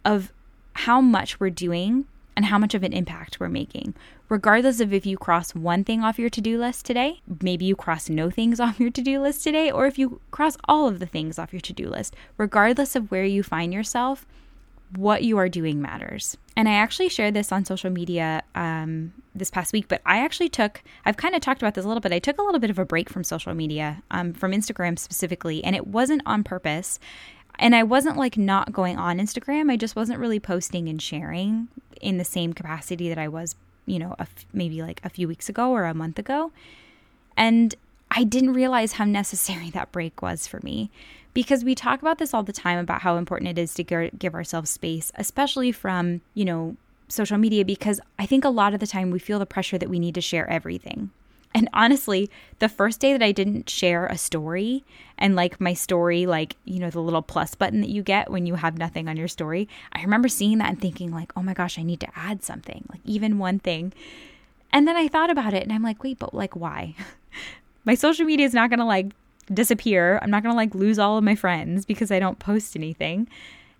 of 0.04 0.32
how 0.74 1.00
much 1.00 1.38
we're 1.38 1.50
doing 1.50 2.06
and 2.36 2.46
how 2.46 2.58
much 2.58 2.74
of 2.74 2.82
an 2.82 2.92
impact 2.92 3.38
we're 3.38 3.48
making. 3.48 3.94
Regardless 4.28 4.80
of 4.80 4.92
if 4.92 5.06
you 5.06 5.16
cross 5.16 5.54
one 5.54 5.84
thing 5.84 6.02
off 6.02 6.18
your 6.18 6.30
to 6.30 6.40
do 6.40 6.58
list 6.58 6.84
today, 6.84 7.20
maybe 7.42 7.64
you 7.64 7.76
cross 7.76 8.08
no 8.08 8.30
things 8.30 8.58
off 8.60 8.80
your 8.80 8.90
to 8.90 9.02
do 9.02 9.20
list 9.20 9.44
today, 9.44 9.70
or 9.70 9.86
if 9.86 9.98
you 9.98 10.20
cross 10.30 10.56
all 10.68 10.88
of 10.88 10.98
the 10.98 11.06
things 11.06 11.38
off 11.38 11.52
your 11.52 11.60
to 11.60 11.72
do 11.72 11.88
list, 11.88 12.16
regardless 12.36 12.96
of 12.96 13.10
where 13.10 13.24
you 13.24 13.42
find 13.42 13.72
yourself, 13.72 14.26
what 14.96 15.22
you 15.24 15.38
are 15.38 15.48
doing 15.48 15.80
matters. 15.80 16.36
And 16.56 16.68
I 16.68 16.74
actually 16.74 17.08
shared 17.08 17.34
this 17.34 17.50
on 17.50 17.64
social 17.64 17.90
media 17.90 18.42
um, 18.54 19.12
this 19.34 19.50
past 19.50 19.72
week, 19.72 19.88
but 19.88 20.00
I 20.06 20.18
actually 20.18 20.48
took, 20.48 20.82
I've 21.04 21.16
kind 21.16 21.34
of 21.34 21.40
talked 21.40 21.62
about 21.62 21.74
this 21.74 21.84
a 21.84 21.88
little 21.88 22.00
bit. 22.00 22.12
I 22.12 22.20
took 22.20 22.38
a 22.38 22.42
little 22.42 22.60
bit 22.60 22.70
of 22.70 22.78
a 22.78 22.84
break 22.84 23.10
from 23.10 23.24
social 23.24 23.54
media, 23.54 24.02
um, 24.10 24.32
from 24.32 24.52
Instagram 24.52 24.98
specifically, 24.98 25.64
and 25.64 25.74
it 25.74 25.86
wasn't 25.86 26.22
on 26.26 26.44
purpose. 26.44 27.00
And 27.58 27.74
I 27.74 27.82
wasn't 27.82 28.16
like 28.16 28.36
not 28.36 28.72
going 28.72 28.96
on 28.98 29.18
Instagram. 29.18 29.70
I 29.70 29.76
just 29.76 29.96
wasn't 29.96 30.20
really 30.20 30.40
posting 30.40 30.88
and 30.88 31.00
sharing 31.00 31.68
in 32.00 32.18
the 32.18 32.24
same 32.24 32.52
capacity 32.52 33.08
that 33.08 33.18
I 33.18 33.28
was, 33.28 33.56
you 33.86 33.98
know, 33.98 34.14
maybe 34.52 34.82
like 34.82 35.00
a 35.04 35.08
few 35.08 35.26
weeks 35.28 35.48
ago 35.48 35.70
or 35.70 35.84
a 35.84 35.94
month 35.94 36.18
ago. 36.18 36.52
And 37.36 37.74
I 38.10 38.22
didn't 38.24 38.52
realize 38.52 38.92
how 38.92 39.04
necessary 39.04 39.70
that 39.74 39.92
break 39.92 40.22
was 40.22 40.46
for 40.46 40.60
me 40.62 40.90
because 41.34 41.64
we 41.64 41.74
talk 41.74 42.00
about 42.00 42.18
this 42.18 42.32
all 42.32 42.44
the 42.44 42.52
time 42.52 42.78
about 42.78 43.02
how 43.02 43.16
important 43.16 43.50
it 43.50 43.60
is 43.60 43.74
to 43.74 43.82
give 43.84 44.34
ourselves 44.34 44.70
space, 44.70 45.12
especially 45.16 45.72
from, 45.72 46.20
you 46.32 46.44
know, 46.44 46.76
social 47.08 47.36
media, 47.36 47.64
because 47.64 48.00
I 48.18 48.26
think 48.26 48.44
a 48.44 48.50
lot 48.50 48.72
of 48.72 48.80
the 48.80 48.86
time 48.86 49.10
we 49.10 49.18
feel 49.18 49.38
the 49.38 49.46
pressure 49.46 49.76
that 49.76 49.90
we 49.90 49.98
need 49.98 50.14
to 50.14 50.20
share 50.20 50.48
everything. 50.48 51.10
And 51.56 51.68
honestly, 51.72 52.30
the 52.58 52.68
first 52.68 52.98
day 52.98 53.12
that 53.12 53.22
I 53.22 53.30
didn't 53.30 53.70
share 53.70 54.06
a 54.06 54.18
story 54.18 54.84
and 55.18 55.36
like 55.36 55.60
my 55.60 55.72
story, 55.72 56.26
like, 56.26 56.56
you 56.64 56.80
know, 56.80 56.90
the 56.90 57.00
little 57.00 57.22
plus 57.22 57.54
button 57.54 57.80
that 57.80 57.90
you 57.90 58.02
get 58.02 58.30
when 58.30 58.46
you 58.46 58.56
have 58.56 58.76
nothing 58.76 59.08
on 59.08 59.16
your 59.16 59.28
story, 59.28 59.68
I 59.92 60.02
remember 60.02 60.28
seeing 60.28 60.58
that 60.58 60.70
and 60.70 60.80
thinking, 60.80 61.12
like, 61.12 61.32
oh 61.36 61.42
my 61.42 61.54
gosh, 61.54 61.78
I 61.78 61.82
need 61.82 62.00
to 62.00 62.08
add 62.16 62.42
something, 62.42 62.84
like 62.90 63.00
even 63.04 63.38
one 63.38 63.60
thing. 63.60 63.92
And 64.72 64.88
then 64.88 64.96
I 64.96 65.06
thought 65.06 65.30
about 65.30 65.54
it 65.54 65.62
and 65.62 65.72
I'm 65.72 65.82
like, 65.82 66.02
wait, 66.02 66.18
but 66.18 66.34
like, 66.34 66.56
why? 66.56 66.96
my 67.84 67.94
social 67.94 68.26
media 68.26 68.46
is 68.46 68.54
not 68.54 68.70
going 68.70 68.80
to 68.80 68.84
like 68.84 69.12
disappear. 69.52 70.18
I'm 70.22 70.30
not 70.30 70.42
going 70.42 70.52
to 70.52 70.56
like 70.56 70.74
lose 70.74 70.98
all 70.98 71.18
of 71.18 71.24
my 71.24 71.34
friends 71.34 71.84
because 71.84 72.10
I 72.10 72.18
don't 72.18 72.38
post 72.38 72.76
anything. 72.76 73.28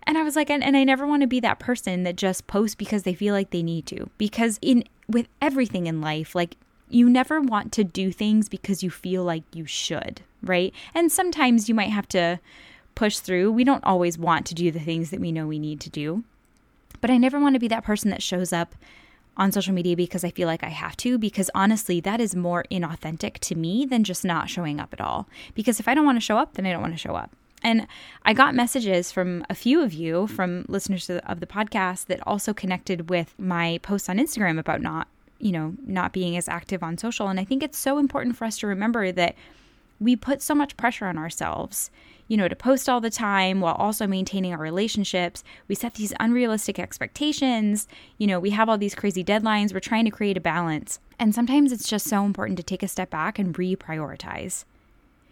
And 0.03 0.17
I 0.17 0.23
was 0.23 0.35
like, 0.35 0.49
and, 0.49 0.63
and 0.63 0.77
I 0.77 0.83
never 0.83 1.07
want 1.07 1.21
to 1.21 1.27
be 1.27 1.39
that 1.39 1.59
person 1.59 2.03
that 2.03 2.15
just 2.15 2.47
posts 2.47 2.75
because 2.75 3.03
they 3.03 3.13
feel 3.15 3.33
like 3.33 3.49
they 3.49 3.63
need 3.63 3.85
to. 3.87 4.09
Because 4.17 4.59
in 4.61 4.83
with 5.07 5.27
everything 5.41 5.87
in 5.87 6.01
life, 6.01 6.35
like 6.35 6.55
you 6.89 7.09
never 7.09 7.41
want 7.41 7.71
to 7.73 7.83
do 7.83 8.11
things 8.11 8.49
because 8.49 8.83
you 8.83 8.89
feel 8.89 9.23
like 9.23 9.43
you 9.53 9.65
should, 9.65 10.21
right? 10.43 10.73
And 10.93 11.11
sometimes 11.11 11.67
you 11.67 11.75
might 11.75 11.89
have 11.89 12.07
to 12.09 12.39
push 12.93 13.17
through. 13.19 13.51
We 13.51 13.63
don't 13.63 13.83
always 13.83 14.17
want 14.17 14.45
to 14.47 14.55
do 14.55 14.71
the 14.71 14.79
things 14.79 15.09
that 15.09 15.19
we 15.19 15.31
know 15.31 15.47
we 15.47 15.59
need 15.59 15.79
to 15.81 15.89
do. 15.89 16.23
But 17.01 17.09
I 17.11 17.17
never 17.17 17.39
want 17.39 17.55
to 17.55 17.59
be 17.59 17.67
that 17.67 17.83
person 17.83 18.09
that 18.11 18.23
shows 18.23 18.53
up 18.53 18.75
on 19.37 19.51
social 19.51 19.73
media 19.73 19.95
because 19.95 20.23
I 20.23 20.31
feel 20.31 20.47
like 20.47 20.63
I 20.63 20.69
have 20.69 20.95
to, 20.97 21.17
because 21.17 21.49
honestly, 21.53 21.99
that 22.01 22.21
is 22.21 22.35
more 22.35 22.65
inauthentic 22.71 23.39
to 23.39 23.55
me 23.55 23.85
than 23.85 24.03
just 24.03 24.23
not 24.23 24.49
showing 24.49 24.79
up 24.79 24.93
at 24.93 25.01
all. 25.01 25.27
Because 25.53 25.79
if 25.79 25.87
I 25.87 25.93
don't 25.93 26.05
want 26.05 26.17
to 26.17 26.21
show 26.21 26.37
up, 26.37 26.53
then 26.53 26.65
I 26.65 26.71
don't 26.71 26.81
want 26.81 26.93
to 26.93 26.99
show 26.99 27.15
up. 27.15 27.31
And 27.63 27.87
I 28.23 28.33
got 28.33 28.53
messages 28.53 29.11
from 29.11 29.45
a 29.49 29.55
few 29.55 29.81
of 29.81 29.91
you, 29.91 30.27
from 30.27 30.65
listeners 30.67 31.09
of 31.09 31.39
the 31.39 31.47
podcast, 31.47 32.05
that 32.05 32.25
also 32.27 32.53
connected 32.53 33.09
with 33.09 33.33
my 33.39 33.79
posts 33.81 34.07
on 34.07 34.17
Instagram 34.17 34.59
about 34.59 34.81
not, 34.81 35.07
you 35.39 35.51
know, 35.51 35.73
not 35.85 36.13
being 36.13 36.37
as 36.37 36.47
active 36.47 36.83
on 36.83 36.97
social. 36.97 37.27
And 37.27 37.39
I 37.39 37.43
think 37.43 37.63
it's 37.63 37.77
so 37.77 37.97
important 37.97 38.37
for 38.37 38.45
us 38.45 38.59
to 38.59 38.67
remember 38.67 39.11
that 39.11 39.35
we 39.99 40.15
put 40.15 40.41
so 40.41 40.53
much 40.53 40.77
pressure 40.77 41.05
on 41.05 41.17
ourselves 41.17 41.89
you 42.27 42.37
know, 42.37 42.47
to 42.47 42.55
post 42.55 42.89
all 42.89 43.01
the 43.01 43.09
time 43.09 43.61
while 43.61 43.75
also 43.75 44.07
maintaining 44.07 44.53
our 44.53 44.59
relationships. 44.59 45.43
We 45.67 45.75
set 45.75 45.95
these 45.95 46.13
unrealistic 46.19 46.79
expectations. 46.79 47.87
You 48.17 48.27
know, 48.27 48.39
we 48.39 48.49
have 48.51 48.67
all 48.67 48.77
these 48.77 48.95
crazy 48.95 49.23
deadlines. 49.23 49.73
We're 49.73 49.79
trying 49.79 50.05
to 50.05 50.11
create 50.11 50.37
a 50.37 50.41
balance. 50.41 50.99
And 51.19 51.35
sometimes 51.35 51.71
it's 51.71 51.87
just 51.87 52.07
so 52.07 52.25
important 52.25 52.57
to 52.57 52.63
take 52.63 52.83
a 52.83 52.87
step 52.87 53.09
back 53.09 53.37
and 53.37 53.55
reprioritize. 53.55 54.65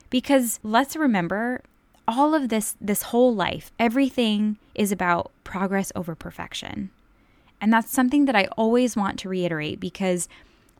Because 0.09 0.59
let's 0.63 0.95
remember 0.95 1.61
all 2.07 2.35
of 2.35 2.49
this 2.49 2.75
this 2.81 3.03
whole 3.03 3.33
life, 3.33 3.71
everything 3.79 4.57
is 4.75 4.91
about 4.91 5.31
progress 5.43 5.91
over 5.95 6.15
perfection. 6.15 6.91
And 7.61 7.71
that's 7.71 7.91
something 7.91 8.25
that 8.25 8.35
I 8.35 8.45
always 8.57 8.95
want 8.95 9.17
to 9.19 9.29
reiterate 9.29 9.79
because 9.79 10.27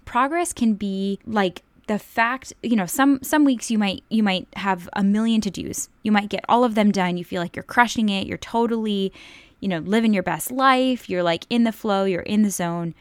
progress 0.06 0.52
can 0.52 0.74
be 0.74 1.20
like 1.26 1.64
the 1.88 2.00
fact 2.00 2.54
you 2.62 2.76
know 2.76 2.86
some 2.86 3.20
some 3.22 3.44
weeks 3.44 3.70
you 3.70 3.78
might 3.78 4.04
you 4.10 4.24
might 4.24 4.48
have 4.56 4.90
a 4.94 5.04
million 5.04 5.42
to 5.42 5.52
dos 5.52 5.90
you 6.02 6.12
might 6.12 6.30
get 6.30 6.46
all 6.48 6.64
of 6.64 6.76
them 6.76 6.92
done. 6.92 7.18
You 7.18 7.26
feel 7.26 7.42
like 7.42 7.56
you're 7.56 7.64
crushing 7.64 8.10
it. 8.10 8.28
You're 8.28 8.38
totally 8.38 9.12
you 9.60 9.68
know 9.68 9.80
living 9.80 10.14
your 10.14 10.24
best 10.24 10.52
life. 10.52 11.10
You're 11.10 11.24
like 11.24 11.46
in 11.50 11.64
the 11.64 11.72
flow. 11.72 12.06
You're 12.06 12.22
in 12.22 12.44
the 12.44 12.52
zone. 12.52 12.94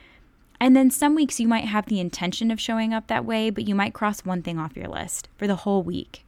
And 0.60 0.76
then 0.76 0.90
some 0.90 1.16
weeks 1.16 1.40
you 1.40 1.48
might 1.48 1.64
have 1.64 1.86
the 1.86 1.98
intention 1.98 2.52
of 2.52 2.60
showing 2.60 2.94
up 2.94 3.08
that 3.08 3.24
way, 3.24 3.50
but 3.50 3.66
you 3.66 3.74
might 3.74 3.94
cross 3.94 4.20
one 4.20 4.42
thing 4.42 4.60
off 4.60 4.76
your 4.76 4.86
list 4.86 5.28
for 5.36 5.48
the 5.48 5.56
whole 5.56 5.82
week. 5.82 6.24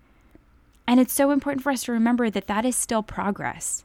And 0.89 0.99
it's 0.99 1.13
so 1.13 1.31
important 1.31 1.63
for 1.63 1.71
us 1.71 1.85
to 1.85 1.93
remember 1.93 2.29
that 2.31 2.49
that 2.49 2.65
is 2.65 2.75
still 2.75 3.05
progress. 3.05 3.85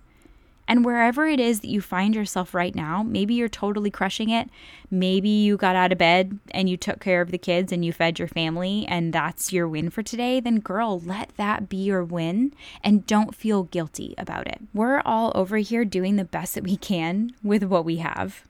And 0.69 0.85
wherever 0.85 1.25
it 1.25 1.39
is 1.39 1.61
that 1.61 1.67
you 1.69 1.81
find 1.81 2.13
yourself 2.13 2.53
right 2.53 2.75
now, 2.75 3.01
maybe 3.01 3.33
you're 3.33 3.49
totally 3.49 3.89
crushing 3.89 4.29
it. 4.29 4.49
Maybe 4.91 5.27
you 5.27 5.57
got 5.57 5.75
out 5.75 5.91
of 5.91 5.97
bed 5.97 6.37
and 6.51 6.69
you 6.69 6.77
took 6.77 6.99
care 6.99 7.21
of 7.21 7.31
the 7.31 7.39
kids 7.39 7.71
and 7.71 7.83
you 7.83 7.91
fed 7.91 8.19
your 8.19 8.27
family, 8.27 8.85
and 8.87 9.11
that's 9.11 9.51
your 9.51 9.67
win 9.67 9.89
for 9.89 10.03
today. 10.03 10.39
Then, 10.39 10.59
girl, 10.59 10.99
let 10.99 11.35
that 11.37 11.69
be 11.69 11.77
your 11.77 12.03
win 12.03 12.53
and 12.83 13.07
don't 13.07 13.33
feel 13.33 13.63
guilty 13.63 14.13
about 14.15 14.47
it. 14.47 14.61
We're 14.71 15.01
all 15.03 15.31
over 15.33 15.57
here 15.57 15.85
doing 15.85 16.17
the 16.17 16.23
best 16.23 16.53
that 16.53 16.63
we 16.63 16.77
can 16.77 17.31
with 17.43 17.63
what 17.63 17.83
we 17.83 17.97
have. 17.97 18.43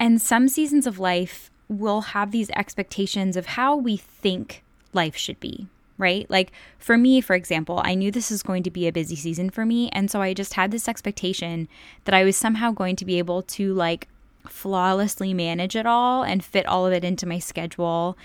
And 0.00 0.20
some 0.20 0.48
seasons 0.48 0.86
of 0.86 0.98
life 0.98 1.50
will 1.68 2.00
have 2.00 2.30
these 2.30 2.48
expectations 2.50 3.36
of 3.36 3.46
how 3.46 3.76
we 3.76 3.98
think 3.98 4.64
life 4.94 5.16
should 5.16 5.40
be 5.40 5.68
right? 5.98 6.28
Like 6.30 6.52
for 6.78 6.96
me, 6.96 7.20
for 7.20 7.34
example, 7.34 7.80
I 7.84 7.94
knew 7.94 8.10
this 8.10 8.30
was 8.30 8.42
going 8.42 8.62
to 8.64 8.70
be 8.70 8.86
a 8.86 8.92
busy 8.92 9.16
season 9.16 9.50
for 9.50 9.64
me. 9.64 9.88
And 9.90 10.10
so 10.10 10.20
I 10.20 10.34
just 10.34 10.54
had 10.54 10.70
this 10.70 10.88
expectation 10.88 11.68
that 12.04 12.14
I 12.14 12.24
was 12.24 12.36
somehow 12.36 12.70
going 12.70 12.96
to 12.96 13.04
be 13.04 13.18
able 13.18 13.42
to 13.42 13.74
like 13.74 14.08
flawlessly 14.48 15.34
manage 15.34 15.76
it 15.76 15.86
all 15.86 16.22
and 16.22 16.44
fit 16.44 16.66
all 16.66 16.86
of 16.86 16.92
it 16.92 17.04
into 17.04 17.26
my 17.26 17.38
schedule 17.38 18.16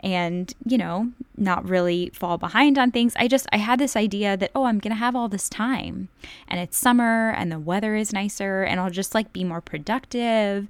and, 0.00 0.54
you 0.64 0.78
know, 0.78 1.10
not 1.36 1.68
really 1.68 2.10
fall 2.14 2.38
behind 2.38 2.78
on 2.78 2.90
things. 2.90 3.14
I 3.16 3.26
just, 3.26 3.46
I 3.52 3.56
had 3.56 3.80
this 3.80 3.96
idea 3.96 4.36
that, 4.36 4.52
oh, 4.54 4.64
I'm 4.64 4.78
going 4.78 4.92
to 4.92 4.98
have 4.98 5.16
all 5.16 5.28
this 5.28 5.48
time 5.48 6.08
and 6.46 6.60
it's 6.60 6.76
summer 6.76 7.30
and 7.30 7.50
the 7.50 7.58
weather 7.58 7.96
is 7.96 8.12
nicer 8.12 8.62
and 8.62 8.78
I'll 8.78 8.90
just 8.90 9.14
like 9.14 9.32
be 9.32 9.42
more 9.42 9.60
productive, 9.60 10.68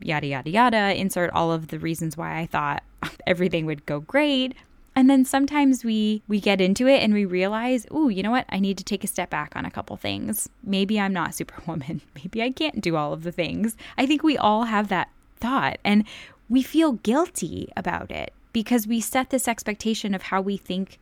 yada, 0.00 0.28
yada, 0.28 0.50
yada. 0.50 0.94
Insert 0.94 1.30
all 1.30 1.50
of 1.50 1.68
the 1.68 1.78
reasons 1.78 2.16
why 2.16 2.38
I 2.38 2.46
thought 2.46 2.84
everything 3.26 3.66
would 3.66 3.84
go 3.86 4.00
great. 4.00 4.54
And 4.98 5.08
then 5.08 5.24
sometimes 5.24 5.84
we 5.84 6.22
we 6.26 6.40
get 6.40 6.60
into 6.60 6.88
it 6.88 7.04
and 7.04 7.14
we 7.14 7.24
realize, 7.24 7.86
"Ooh, 7.94 8.08
you 8.08 8.20
know 8.20 8.32
what? 8.32 8.46
I 8.48 8.58
need 8.58 8.76
to 8.78 8.84
take 8.84 9.04
a 9.04 9.06
step 9.06 9.30
back 9.30 9.52
on 9.54 9.64
a 9.64 9.70
couple 9.70 9.96
things. 9.96 10.48
Maybe 10.64 10.98
I'm 10.98 11.12
not 11.12 11.34
superwoman. 11.36 12.00
Maybe 12.16 12.42
I 12.42 12.50
can't 12.50 12.80
do 12.80 12.96
all 12.96 13.12
of 13.12 13.22
the 13.22 13.30
things." 13.30 13.76
I 13.96 14.06
think 14.06 14.24
we 14.24 14.36
all 14.36 14.64
have 14.64 14.88
that 14.88 15.08
thought 15.36 15.78
and 15.84 16.02
we 16.48 16.62
feel 16.62 16.94
guilty 16.94 17.72
about 17.76 18.10
it 18.10 18.32
because 18.52 18.88
we 18.88 19.00
set 19.00 19.30
this 19.30 19.46
expectation 19.46 20.16
of 20.16 20.22
how 20.22 20.40
we 20.40 20.56
think 20.56 20.98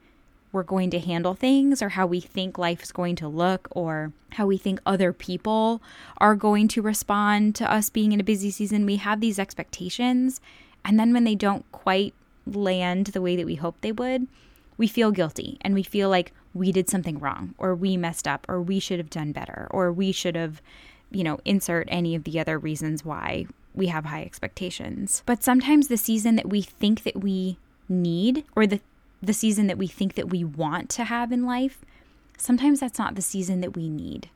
we're 0.52 0.62
going 0.62 0.90
to 0.90 0.98
handle 0.98 1.32
things 1.32 1.80
or 1.80 1.88
how 1.88 2.06
we 2.06 2.20
think 2.20 2.58
life's 2.58 2.92
going 2.92 3.16
to 3.16 3.28
look 3.28 3.66
or 3.70 4.12
how 4.32 4.46
we 4.46 4.58
think 4.58 4.78
other 4.84 5.14
people 5.14 5.80
are 6.18 6.34
going 6.34 6.68
to 6.68 6.82
respond 6.82 7.54
to 7.54 7.72
us 7.72 7.88
being 7.88 8.12
in 8.12 8.20
a 8.20 8.24
busy 8.24 8.50
season. 8.50 8.84
We 8.84 8.96
have 8.96 9.22
these 9.22 9.38
expectations 9.38 10.42
and 10.84 11.00
then 11.00 11.14
when 11.14 11.24
they 11.24 11.34
don't 11.34 11.64
quite 11.72 12.12
land 12.46 13.08
the 13.08 13.22
way 13.22 13.36
that 13.36 13.46
we 13.46 13.56
hoped 13.56 13.82
they 13.82 13.92
would, 13.92 14.26
we 14.78 14.86
feel 14.86 15.10
guilty 15.10 15.58
and 15.62 15.74
we 15.74 15.82
feel 15.82 16.08
like 16.08 16.32
we 16.54 16.72
did 16.72 16.88
something 16.88 17.18
wrong 17.18 17.54
or 17.58 17.74
we 17.74 17.96
messed 17.96 18.28
up 18.28 18.46
or 18.48 18.60
we 18.60 18.78
should 18.78 18.98
have 18.98 19.10
done 19.10 19.32
better 19.32 19.66
or 19.70 19.92
we 19.92 20.12
should 20.12 20.36
have, 20.36 20.60
you 21.10 21.24
know, 21.24 21.38
insert 21.44 21.88
any 21.90 22.14
of 22.14 22.24
the 22.24 22.38
other 22.38 22.58
reasons 22.58 23.04
why 23.04 23.46
we 23.74 23.86
have 23.86 24.06
high 24.06 24.22
expectations. 24.22 25.22
But 25.26 25.42
sometimes 25.42 25.88
the 25.88 25.96
season 25.96 26.36
that 26.36 26.48
we 26.48 26.62
think 26.62 27.02
that 27.04 27.20
we 27.20 27.58
need 27.88 28.44
or 28.54 28.66
the 28.66 28.80
the 29.22 29.32
season 29.32 29.66
that 29.66 29.78
we 29.78 29.86
think 29.86 30.14
that 30.14 30.28
we 30.28 30.44
want 30.44 30.90
to 30.90 31.04
have 31.04 31.32
in 31.32 31.46
life, 31.46 31.80
sometimes 32.36 32.80
that's 32.80 32.98
not 32.98 33.14
the 33.14 33.22
season 33.22 33.60
that 33.62 33.74
we 33.74 33.88
need. 33.88 34.28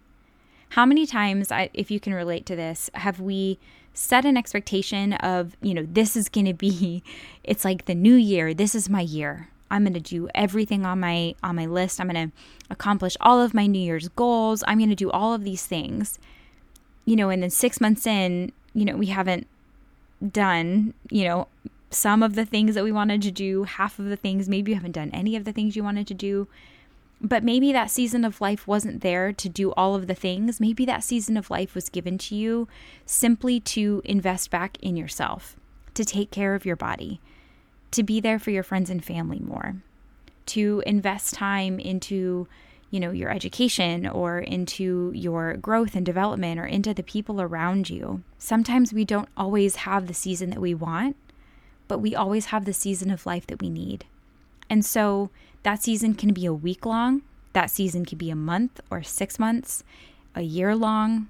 How 0.71 0.87
many 0.87 1.07
times, 1.07 1.53
I, 1.53 1.69
if 1.75 1.91
you 1.91 2.01
can 2.01 2.15
relate 2.15 2.47
to 2.47 2.57
this, 2.57 2.91
have 2.95 3.21
we 3.21 3.59
set 3.95 4.25
an 4.25 4.37
expectation 4.37 5.15
of, 5.15 5.57
you 5.61 5.75
know, 5.75 5.87
this 5.89 6.17
is 6.17 6.29
going 6.29 6.47
to 6.47 6.55
be 6.55 7.03
it's 7.45 7.65
like 7.65 7.87
the 7.87 7.95
new 7.95 8.15
year, 8.15 8.55
this 8.55 8.75
is 8.75 8.89
my 8.89 9.01
year. 9.01 9.49
I'm 9.73 9.85
going 9.85 9.95
to 9.95 10.01
do 10.01 10.29
everything 10.35 10.85
on 10.85 10.99
my 11.01 11.35
on 11.43 11.55
my 11.55 11.67
list. 11.67 12.01
I'm 12.01 12.09
going 12.09 12.31
to 12.31 12.37
accomplish 12.71 13.17
all 13.21 13.41
of 13.41 13.55
my 13.55 13.67
new 13.67 13.79
year's 13.79 14.09
goals. 14.09 14.65
I'm 14.67 14.79
going 14.79 14.91
to 14.91 14.97
do 14.97 15.11
all 15.11 15.33
of 15.33 15.45
these 15.45 15.65
things. 15.65 16.19
You 17.05 17.17
know, 17.17 17.31
and 17.31 17.43
then 17.43 17.51
6 17.51 17.81
months 17.81 18.07
in, 18.07 18.53
you 18.75 18.85
know, 18.85 18.97
we 18.97 19.07
haven't 19.07 19.47
done, 20.33 20.95
you 21.11 21.25
know, 21.25 21.49
some 21.91 22.23
of 22.23 22.35
the 22.35 22.45
things 22.45 22.75
that 22.75 22.85
we 22.85 22.93
wanted 22.93 23.23
to 23.23 23.31
do, 23.31 23.65
half 23.65 23.99
of 23.99 24.07
the 24.07 24.17
things, 24.17 24.49
maybe 24.49 24.73
you 24.73 24.77
haven't 24.77 24.93
done 24.93 25.11
any 25.13 25.35
of 25.35 25.45
the 25.45 25.53
things 25.53 25.77
you 25.77 25.83
wanted 25.83 26.07
to 26.07 26.15
do. 26.15 26.47
But 27.21 27.45
maybe 27.45 27.73
that 27.73 27.91
season 27.91 28.25
of 28.25 28.41
life 28.41 28.67
wasn't 28.67 29.03
there 29.03 29.33
to 29.33 29.49
do 29.49 29.73
all 29.73 29.95
of 29.95 30.07
the 30.07 30.15
things. 30.15 30.59
Maybe 30.59 30.87
that 30.87 31.05
season 31.05 31.37
of 31.37 31.51
life 31.51 31.75
was 31.75 31.91
given 31.91 32.17
to 32.19 32.35
you 32.35 32.67
simply 33.05 33.61
to 33.61 34.01
invest 34.05 34.51
back 34.51 34.79
in 34.81 34.97
yourself, 34.97 35.57
to 35.95 36.05
take 36.05 36.31
care 36.31 36.55
of 36.55 36.65
your 36.65 36.77
body, 36.77 37.21
to 37.91 38.03
be 38.03 38.21
there 38.21 38.39
for 38.39 38.51
your 38.51 38.63
friends 38.63 38.89
and 38.89 39.05
family 39.05 39.39
more, 39.41 39.77
to 40.47 40.83
invest 40.87 41.35
time 41.35 41.79
into 41.79 42.49
you 42.91 42.99
know 42.99 43.13
your 43.13 43.31
education 43.31 44.07
or 44.09 44.39
into 44.41 45.13
your 45.15 45.57
growth 45.57 45.95
and 45.95 46.05
development 46.05 46.59
or 46.59 46.67
into 46.67 46.93
the 46.93 47.03
people 47.03 47.41
around 47.41 47.89
you. 47.89 48.23
Sometimes 48.39 48.93
we 48.93 49.05
don't 49.05 49.29
always 49.37 49.77
have 49.77 50.07
the 50.07 50.15
season 50.15 50.51
that 50.51 50.61
we 50.61 50.75
want, 50.75 51.17
but 51.87 51.99
we 51.99 52.15
always 52.15 52.47
have 52.47 52.65
the 52.65 52.73
season 52.73 53.11
of 53.11 53.27
life 53.27 53.47
that 53.47 53.61
we 53.61 53.71
need. 53.71 54.07
And 54.71 54.85
so 54.85 55.29
that 55.65 55.83
season 55.83 56.15
can 56.15 56.33
be 56.33 56.47
a 56.47 56.55
week 56.55 56.87
long, 56.87 57.23
that 57.53 57.71
season 57.71 58.07
can 58.07 58.17
be 58.17 58.31
a 58.31 58.37
month 58.37 58.81
or 58.91 59.03
six 59.03 59.39
months, 59.39 59.85
a 60.35 60.43
year 60.43 60.75
long. 60.75 61.29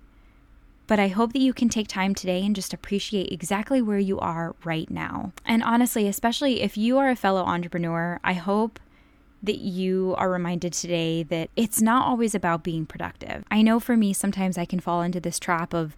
But 0.86 0.98
I 0.98 1.08
hope 1.08 1.32
that 1.32 1.40
you 1.40 1.52
can 1.52 1.68
take 1.68 1.88
time 1.88 2.14
today 2.14 2.44
and 2.44 2.54
just 2.54 2.74
appreciate 2.74 3.32
exactly 3.32 3.80
where 3.80 3.98
you 3.98 4.18
are 4.18 4.54
right 4.64 4.90
now. 4.90 5.32
And 5.46 5.62
honestly, 5.62 6.06
especially 6.06 6.62
if 6.62 6.76
you 6.76 6.98
are 6.98 7.08
a 7.08 7.16
fellow 7.16 7.44
entrepreneur, 7.44 8.20
I 8.22 8.34
hope 8.34 8.78
that 9.42 9.58
you 9.58 10.14
are 10.18 10.30
reminded 10.30 10.72
today 10.72 11.22
that 11.22 11.48
it's 11.56 11.80
not 11.80 12.06
always 12.06 12.34
about 12.34 12.62
being 12.62 12.84
productive. 12.86 13.44
I 13.50 13.62
know 13.62 13.80
for 13.80 13.96
me, 13.96 14.12
sometimes 14.12 14.58
I 14.58 14.66
can 14.66 14.80
fall 14.80 15.00
into 15.00 15.20
this 15.20 15.38
trap 15.38 15.72
of 15.72 15.96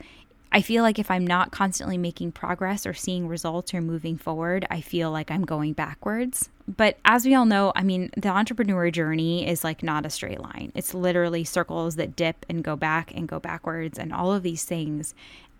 I 0.54 0.60
feel 0.60 0.82
like 0.82 0.98
if 0.98 1.10
I'm 1.10 1.26
not 1.26 1.50
constantly 1.50 1.96
making 1.96 2.32
progress 2.32 2.84
or 2.84 2.92
seeing 2.92 3.26
results 3.26 3.72
or 3.72 3.80
moving 3.80 4.18
forward, 4.18 4.66
I 4.70 4.82
feel 4.82 5.10
like 5.10 5.30
I'm 5.30 5.46
going 5.46 5.72
backwards. 5.72 6.50
But 6.68 6.98
as 7.06 7.24
we 7.24 7.34
all 7.34 7.46
know, 7.46 7.72
I 7.74 7.82
mean, 7.82 8.10
the 8.18 8.28
entrepreneur 8.28 8.90
journey 8.90 9.48
is 9.48 9.64
like 9.64 9.82
not 9.82 10.04
a 10.04 10.10
straight 10.10 10.40
line. 10.40 10.70
It's 10.74 10.92
literally 10.92 11.44
circles 11.44 11.96
that 11.96 12.14
dip 12.16 12.44
and 12.50 12.62
go 12.62 12.76
back 12.76 13.14
and 13.14 13.26
go 13.26 13.40
backwards 13.40 13.98
and 13.98 14.12
all 14.12 14.30
of 14.30 14.42
these 14.42 14.64
things. 14.64 15.14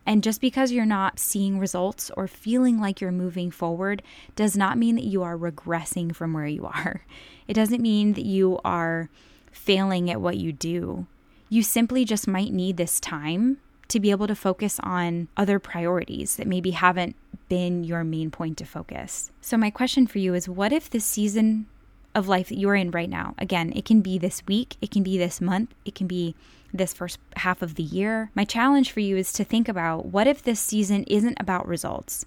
And 0.05 0.23
just 0.23 0.43
because 0.43 0.73
you're 0.73 0.85
not 0.85 1.19
seeing 1.19 1.59
results 1.59 2.11
or 2.15 2.29
feeling 2.29 2.79
like 2.79 3.01
you're 3.01 3.13
moving 3.13 3.51
forward 3.51 4.03
does 4.37 4.59
not 4.59 4.77
mean 4.77 4.97
that 4.97 5.05
you 5.05 5.23
are 5.23 5.39
regressing 5.39 6.15
from 6.15 6.35
where 6.35 6.47
you 6.47 6.67
are. 6.67 7.03
It 7.49 7.55
doesn't 7.55 7.81
mean 7.81 8.13
that 8.13 8.27
you 8.27 8.61
are 8.63 9.09
failing 9.53 10.11
at 10.11 10.21
what 10.21 10.37
you 10.37 10.53
do. 10.53 11.07
You 11.49 11.63
simply 11.63 12.05
just 12.05 12.29
might 12.29 12.53
need 12.53 12.77
this 12.77 13.01
time 13.01 13.59
to 13.89 14.01
be 14.01 14.11
able 14.11 14.27
to 14.27 14.35
focus 14.35 14.81
on 14.83 15.29
other 15.37 15.59
priorities 15.59 16.37
that 16.37 16.47
maybe 16.47 16.71
haven't 16.71 17.17
been 17.49 17.85
your 17.85 18.05
main 18.05 18.31
point 18.31 18.61
of 18.61 18.69
focus. 18.69 19.31
So, 19.41 19.57
my 19.57 19.71
question 19.71 20.07
for 20.07 20.19
you 20.19 20.35
is 20.35 20.49
what 20.49 20.73
if 20.73 20.89
this 20.89 21.05
season 21.05 21.67
of 22.15 22.29
life 22.29 22.49
that 22.49 22.59
you're 22.59 22.75
in 22.75 22.91
right 22.91 23.11
now, 23.11 23.35
again, 23.39 23.73
it 23.75 23.85
can 23.85 24.01
be 24.01 24.19
this 24.19 24.43
week, 24.47 24.77
it 24.81 24.91
can 24.91 25.03
be 25.03 25.19
this 25.19 25.41
month, 25.41 25.75
it 25.85 25.95
can 25.95 26.07
be 26.07 26.35
this 26.73 26.95
first 26.95 27.19
half 27.37 27.63
of 27.63 27.75
the 27.75 27.83
year. 27.83 28.31
My 28.35 28.45
challenge 28.45 28.91
for 28.91 29.01
you 29.01 29.17
is 29.17 29.33
to 29.35 29.45
think 29.45 29.69
about 29.69 30.07
what 30.07 30.27
if 30.27 30.43
this 30.43 30.61
season 30.61 31.05
isn't 31.05 31.37
about 31.39 31.69
results? 31.69 32.25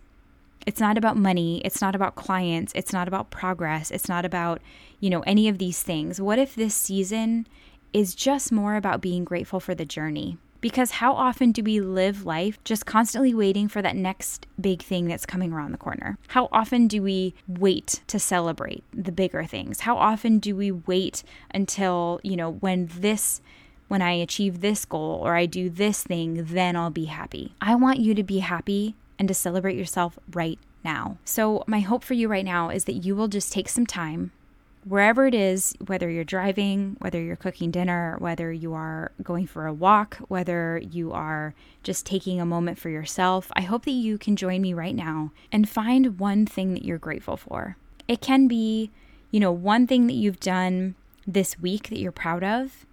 It's 0.65 0.79
not 0.79 0.97
about 0.97 1.17
money, 1.17 1.61
it's 1.63 1.81
not 1.81 1.95
about 1.95 2.15
clients, 2.15 2.71
it's 2.75 2.93
not 2.93 3.07
about 3.07 3.29
progress, 3.29 3.91
it's 3.91 4.09
not 4.09 4.25
about, 4.25 4.61
you 4.99 5.09
know, 5.09 5.21
any 5.21 5.47
of 5.47 5.57
these 5.57 5.81
things. 5.83 6.19
What 6.19 6.39
if 6.39 6.55
this 6.55 6.73
season 6.73 7.47
is 7.93 8.15
just 8.15 8.51
more 8.51 8.75
about 8.75 9.01
being 9.01 9.23
grateful 9.23 9.59
for 9.59 9.75
the 9.75 9.85
journey? 9.85 10.37
Because 10.65 10.89
how 10.89 11.13
often 11.13 11.51
do 11.51 11.61
we 11.61 11.79
live 11.79 12.25
life 12.25 12.57
just 12.63 12.87
constantly 12.87 13.35
waiting 13.35 13.67
for 13.67 13.83
that 13.83 13.95
next 13.95 14.47
big 14.59 14.81
thing 14.81 15.05
that's 15.05 15.23
coming 15.23 15.53
around 15.53 15.73
the 15.73 15.77
corner? 15.77 16.17
How 16.29 16.49
often 16.51 16.87
do 16.87 17.03
we 17.03 17.35
wait 17.47 18.01
to 18.07 18.17
celebrate 18.17 18.83
the 18.91 19.11
bigger 19.11 19.43
things? 19.43 19.81
How 19.81 19.95
often 19.95 20.39
do 20.39 20.55
we 20.55 20.71
wait 20.71 21.21
until, 21.53 22.19
you 22.23 22.35
know, 22.35 22.53
when 22.53 22.87
this 22.87 23.41
when 23.89 24.01
I 24.01 24.13
achieve 24.13 24.61
this 24.61 24.85
goal 24.85 25.21
or 25.23 25.35
I 25.35 25.45
do 25.45 25.69
this 25.69 26.01
thing, 26.01 26.43
then 26.45 26.75
I'll 26.75 26.89
be 26.89 27.05
happy. 27.05 27.53
I 27.61 27.75
want 27.75 27.99
you 27.99 28.15
to 28.15 28.23
be 28.23 28.39
happy 28.39 28.95
and 29.19 29.27
to 29.27 29.35
celebrate 29.35 29.77
yourself 29.77 30.17
right 30.33 30.57
now. 30.83 31.19
So, 31.25 31.63
my 31.67 31.81
hope 31.81 32.03
for 32.03 32.15
you 32.15 32.27
right 32.27 32.43
now 32.43 32.69
is 32.69 32.85
that 32.85 33.05
you 33.05 33.15
will 33.15 33.27
just 33.27 33.53
take 33.53 33.69
some 33.69 33.85
time 33.85 34.31
wherever 34.85 35.25
it 35.25 35.33
is, 35.33 35.75
whether 35.87 36.09
you're 36.09 36.23
driving, 36.23 36.95
whether 36.99 37.21
you're 37.21 37.35
cooking 37.35 37.71
dinner, 37.71 38.15
whether 38.19 38.51
you 38.51 38.73
are 38.73 39.11
going 39.23 39.47
for 39.47 39.65
a 39.65 39.73
walk, 39.73 40.17
whether 40.27 40.77
you 40.77 41.11
are 41.11 41.55
just 41.83 42.05
taking 42.05 42.39
a 42.39 42.45
moment 42.45 42.77
for 42.77 42.89
yourself, 42.89 43.51
I 43.53 43.61
hope 43.61 43.85
that 43.85 43.91
you 43.91 44.17
can 44.17 44.35
join 44.35 44.61
me 44.61 44.73
right 44.73 44.95
now 44.95 45.31
and 45.51 45.67
find 45.67 46.19
one 46.19 46.45
thing 46.45 46.73
that 46.73 46.85
you're 46.85 46.99
grateful 46.99 47.35
for. 47.35 47.77
It 48.07 48.21
can 48.21 48.47
be, 48.47 48.91
you 49.31 49.39
know, 49.39 49.51
one 49.51 49.87
thing 49.87 50.05
that 50.07 50.13
you've 50.13 50.39
done 50.39 50.93
this 51.25 51.59
week 51.59 51.89
that 51.89 51.99
you're 51.99 52.11
proud 52.11 52.43
of. 52.43 52.85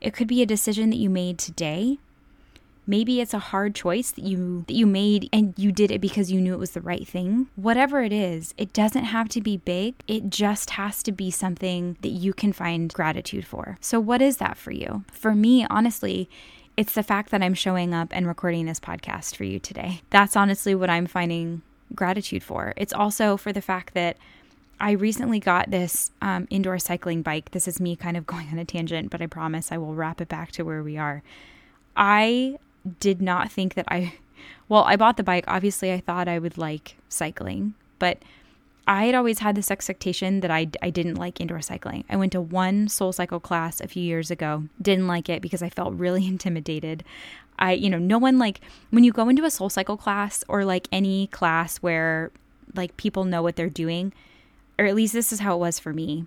It 0.00 0.12
could 0.12 0.26
be 0.26 0.42
a 0.42 0.46
decision 0.46 0.90
that 0.90 0.96
you 0.96 1.08
made 1.08 1.38
today. 1.38 1.98
Maybe 2.86 3.20
it's 3.20 3.34
a 3.34 3.38
hard 3.38 3.74
choice 3.74 4.10
that 4.12 4.24
you 4.24 4.64
that 4.68 4.74
you 4.74 4.86
made 4.86 5.28
and 5.32 5.54
you 5.56 5.72
did 5.72 5.90
it 5.90 6.00
because 6.00 6.30
you 6.30 6.40
knew 6.40 6.54
it 6.54 6.58
was 6.58 6.70
the 6.70 6.80
right 6.80 7.06
thing. 7.06 7.48
Whatever 7.56 8.02
it 8.02 8.12
is, 8.12 8.54
it 8.56 8.72
doesn't 8.72 9.04
have 9.04 9.28
to 9.30 9.40
be 9.40 9.56
big. 9.56 9.94
It 10.06 10.30
just 10.30 10.70
has 10.70 11.02
to 11.04 11.12
be 11.12 11.30
something 11.30 11.96
that 12.02 12.10
you 12.10 12.32
can 12.32 12.52
find 12.52 12.92
gratitude 12.92 13.46
for. 13.46 13.78
So 13.80 13.98
what 13.98 14.22
is 14.22 14.36
that 14.36 14.56
for 14.56 14.70
you? 14.70 15.04
For 15.12 15.34
me, 15.34 15.66
honestly, 15.68 16.28
it's 16.76 16.92
the 16.92 17.02
fact 17.02 17.30
that 17.30 17.42
I'm 17.42 17.54
showing 17.54 17.94
up 17.94 18.08
and 18.10 18.26
recording 18.26 18.66
this 18.66 18.80
podcast 18.80 19.34
for 19.34 19.44
you 19.44 19.58
today. 19.58 20.02
That's 20.10 20.36
honestly 20.36 20.74
what 20.74 20.90
I'm 20.90 21.06
finding 21.06 21.62
gratitude 21.94 22.42
for. 22.42 22.74
It's 22.76 22.92
also 22.92 23.36
for 23.36 23.52
the 23.52 23.62
fact 23.62 23.94
that 23.94 24.16
I 24.78 24.90
recently 24.92 25.40
got 25.40 25.70
this 25.70 26.10
um, 26.20 26.46
indoor 26.50 26.78
cycling 26.78 27.22
bike. 27.22 27.52
This 27.52 27.66
is 27.66 27.80
me 27.80 27.96
kind 27.96 28.16
of 28.16 28.26
going 28.26 28.48
on 28.48 28.58
a 28.58 28.64
tangent, 28.64 29.10
but 29.10 29.22
I 29.22 29.26
promise 29.26 29.72
I 29.72 29.78
will 29.78 29.94
wrap 29.94 30.20
it 30.20 30.28
back 30.28 30.52
to 30.52 30.64
where 30.64 30.82
we 30.82 30.98
are. 30.98 31.22
I 31.96 32.58
did 33.00 33.20
not 33.20 33.50
think 33.50 33.74
that 33.74 33.86
I, 33.88 34.14
well, 34.68 34.84
I 34.84 34.96
bought 34.96 35.16
the 35.16 35.22
bike. 35.22 35.44
Obviously, 35.48 35.92
I 35.92 36.00
thought 36.00 36.28
I 36.28 36.38
would 36.38 36.58
like 36.58 36.96
cycling, 37.08 37.74
but 37.98 38.18
I 38.88 39.06
had 39.06 39.14
always 39.14 39.40
had 39.40 39.56
this 39.56 39.70
expectation 39.70 40.40
that 40.40 40.50
I, 40.50 40.68
I 40.80 40.90
didn't 40.90 41.16
like 41.16 41.40
indoor 41.40 41.60
cycling. 41.60 42.04
I 42.08 42.16
went 42.16 42.32
to 42.32 42.40
one 42.40 42.86
SoulCycle 42.86 43.42
class 43.42 43.80
a 43.80 43.88
few 43.88 44.02
years 44.02 44.30
ago, 44.30 44.64
didn't 44.80 45.08
like 45.08 45.28
it 45.28 45.42
because 45.42 45.62
I 45.62 45.70
felt 45.70 45.94
really 45.98 46.26
intimidated. 46.26 47.04
I, 47.58 47.72
you 47.72 47.90
know, 47.90 47.98
no 47.98 48.18
one 48.18 48.38
like 48.38 48.60
when 48.90 49.02
you 49.02 49.12
go 49.12 49.28
into 49.28 49.44
a 49.44 49.48
SoulCycle 49.48 49.98
class 49.98 50.44
or 50.46 50.64
like 50.64 50.88
any 50.92 51.26
class 51.28 51.78
where 51.78 52.30
like 52.74 52.96
people 52.96 53.24
know 53.24 53.42
what 53.42 53.56
they're 53.56 53.68
doing, 53.68 54.12
or 54.78 54.84
at 54.84 54.94
least 54.94 55.14
this 55.14 55.32
is 55.32 55.40
how 55.40 55.56
it 55.56 55.60
was 55.60 55.78
for 55.78 55.92
me. 55.92 56.26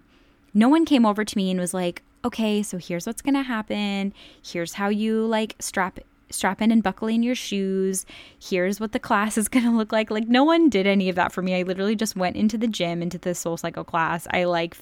No 0.54 0.68
one 0.68 0.86
came 0.86 1.06
over 1.06 1.24
to 1.24 1.38
me 1.38 1.52
and 1.52 1.60
was 1.60 1.74
like, 1.74 2.02
okay, 2.26 2.62
so 2.64 2.78
here's 2.78 3.06
what's 3.06 3.22
going 3.22 3.36
to 3.36 3.44
happen. 3.44 4.14
Here's 4.42 4.74
how 4.74 4.90
you 4.90 5.26
like 5.26 5.56
strap 5.60 6.00
strap 6.30 6.62
in 6.62 6.72
and 6.72 6.84
buckle 6.84 7.08
in 7.08 7.24
your 7.24 7.36
shoes. 7.36 8.06
Here's 8.40 8.80
what 8.80 8.92
the 8.92 9.00
class 9.00 9.38
is 9.38 9.48
going 9.50 9.66
to 9.66 9.76
look 9.76 9.92
like. 9.92 10.12
Like 10.12 10.28
no 10.28 10.44
one 10.44 10.70
did 10.70 10.88
any 10.88 11.10
of 11.10 11.16
that 11.16 11.32
for 11.32 11.42
me. 11.42 11.56
I 11.56 11.64
literally 11.64 11.96
just 11.96 12.16
went 12.16 12.36
into 12.36 12.58
the 12.58 12.68
gym 12.68 13.02
into 13.02 13.18
the 13.18 13.32
SoulCycle 13.32 13.86
class. 13.86 14.28
I 14.32 14.46
like 14.46 14.76
f- 14.76 14.82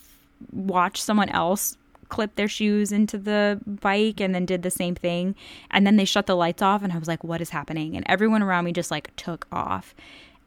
watched 0.51 1.03
someone 1.03 1.29
else 1.29 1.77
clip 2.09 2.35
their 2.35 2.47
shoes 2.47 2.91
into 2.91 3.17
the 3.17 3.59
bike 3.65 4.21
and 4.21 4.33
then 4.33 4.45
did 4.45 4.63
the 4.63 4.71
same 4.71 4.95
thing. 4.95 5.35
And 5.71 5.85
then 5.85 5.97
they 5.97 6.05
shut 6.05 6.25
the 6.25 6.35
lights 6.35 6.61
off 6.61 6.83
and 6.83 6.93
I 6.93 6.97
was 6.97 7.07
like, 7.07 7.23
what 7.23 7.41
is 7.41 7.49
happening? 7.49 7.95
And 7.95 8.05
everyone 8.07 8.41
around 8.41 8.65
me 8.65 8.71
just 8.71 8.91
like 8.91 9.15
took 9.15 9.47
off. 9.51 9.93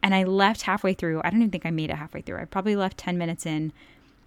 And 0.02 0.14
I 0.14 0.24
left 0.24 0.62
halfway 0.62 0.94
through. 0.94 1.20
I 1.22 1.30
don't 1.30 1.40
even 1.40 1.50
think 1.50 1.66
I 1.66 1.70
made 1.70 1.90
it 1.90 1.96
halfway 1.96 2.22
through. 2.22 2.40
I 2.40 2.46
probably 2.46 2.76
left 2.76 2.96
10 2.96 3.18
minutes 3.18 3.44
in 3.44 3.72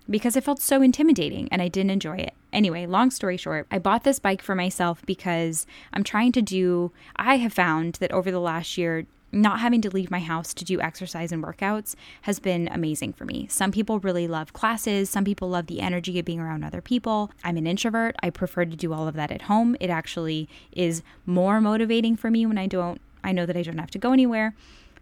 because 0.10 0.36
it 0.36 0.44
felt 0.44 0.60
so 0.60 0.82
intimidating 0.82 1.48
and 1.52 1.62
I 1.62 1.68
didn't 1.68 1.92
enjoy 1.92 2.18
it. 2.18 2.34
Anyway, 2.52 2.86
long 2.86 3.12
story 3.12 3.38
short, 3.38 3.68
I 3.72 3.80
bought 3.80 4.04
this 4.04 4.20
bike 4.20 4.42
for 4.42 4.56
myself 4.56 5.02
because 5.06 5.66
I'm 5.94 6.04
trying 6.04 6.32
to 6.34 6.42
do, 6.42 6.92
I 7.16 7.38
have 7.38 7.54
found 7.54 7.96
that 7.96 8.12
over 8.12 8.32
the 8.32 8.40
last 8.40 8.78
year, 8.78 9.06
not 9.32 9.60
having 9.60 9.82
to 9.82 9.90
leave 9.90 10.12
my 10.12 10.20
house 10.20 10.54
to 10.54 10.64
do 10.64 10.80
exercise 10.80 11.32
and 11.32 11.44
workouts 11.44 11.96
has 12.22 12.40
been 12.40 12.68
amazing 12.68 13.14
for 13.14 13.26
me. 13.26 13.48
Some 13.50 13.72
people 13.72 14.00
really 14.00 14.28
love 14.28 14.54
classes, 14.54 15.10
some 15.10 15.26
people 15.26 15.50
love 15.50 15.66
the 15.66 15.82
energy 15.82 16.20
of 16.20 16.26
being 16.26 16.40
around 16.40 16.64
other 16.64 16.82
people. 16.82 17.32
I'm 17.44 17.58
an 17.58 17.66
introvert. 17.66 18.16
I 18.22 18.30
prefer 18.30 18.66
to 18.66 18.76
do 18.76 18.94
all 18.94 19.08
of 19.08 19.16
that 19.16 19.32
at 19.32 19.44
home. 19.44 19.76
It 19.80 19.90
actually 19.90 20.48
is 20.72 21.02
more 21.26 21.60
motivating 21.60 22.16
for 22.16 22.30
me 22.30 22.46
when 22.46 22.60
I 22.60 22.68
don't 22.68 23.02
I 23.24 23.32
know 23.32 23.46
that 23.46 23.56
I 23.56 23.62
don't 23.62 23.78
have 23.78 23.92
to 23.92 24.00
go 24.00 24.12
anywhere. 24.12 24.54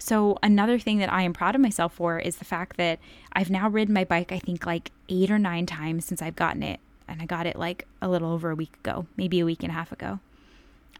So, 0.01 0.39
another 0.41 0.79
thing 0.79 0.97
that 0.97 1.13
I 1.13 1.21
am 1.21 1.31
proud 1.31 1.53
of 1.53 1.61
myself 1.61 1.93
for 1.93 2.17
is 2.17 2.37
the 2.37 2.43
fact 2.43 2.77
that 2.77 2.97
I've 3.33 3.51
now 3.51 3.69
ridden 3.69 3.93
my 3.93 4.03
bike, 4.03 4.31
I 4.31 4.39
think, 4.39 4.65
like 4.65 4.89
eight 5.09 5.29
or 5.29 5.37
nine 5.37 5.67
times 5.67 6.05
since 6.05 6.23
I've 6.23 6.35
gotten 6.35 6.63
it. 6.63 6.79
And 7.07 7.21
I 7.21 7.27
got 7.27 7.45
it 7.45 7.55
like 7.55 7.85
a 8.01 8.09
little 8.09 8.31
over 8.31 8.49
a 8.49 8.55
week 8.55 8.73
ago, 8.83 9.05
maybe 9.15 9.39
a 9.39 9.45
week 9.45 9.61
and 9.61 9.69
a 9.69 9.75
half 9.75 9.91
ago. 9.91 10.19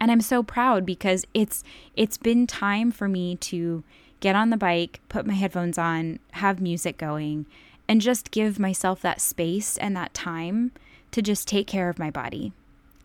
And 0.00 0.12
I'm 0.12 0.20
so 0.20 0.44
proud 0.44 0.86
because 0.86 1.26
it's 1.34 1.64
it's 1.96 2.16
been 2.16 2.46
time 2.46 2.92
for 2.92 3.08
me 3.08 3.34
to 3.38 3.82
get 4.20 4.36
on 4.36 4.50
the 4.50 4.56
bike, 4.56 5.00
put 5.08 5.26
my 5.26 5.34
headphones 5.34 5.78
on, 5.78 6.20
have 6.34 6.60
music 6.60 6.96
going, 6.96 7.46
and 7.88 8.00
just 8.00 8.30
give 8.30 8.60
myself 8.60 9.02
that 9.02 9.20
space 9.20 9.76
and 9.78 9.96
that 9.96 10.14
time 10.14 10.70
to 11.10 11.20
just 11.20 11.48
take 11.48 11.66
care 11.66 11.88
of 11.88 11.98
my 11.98 12.08
body 12.08 12.52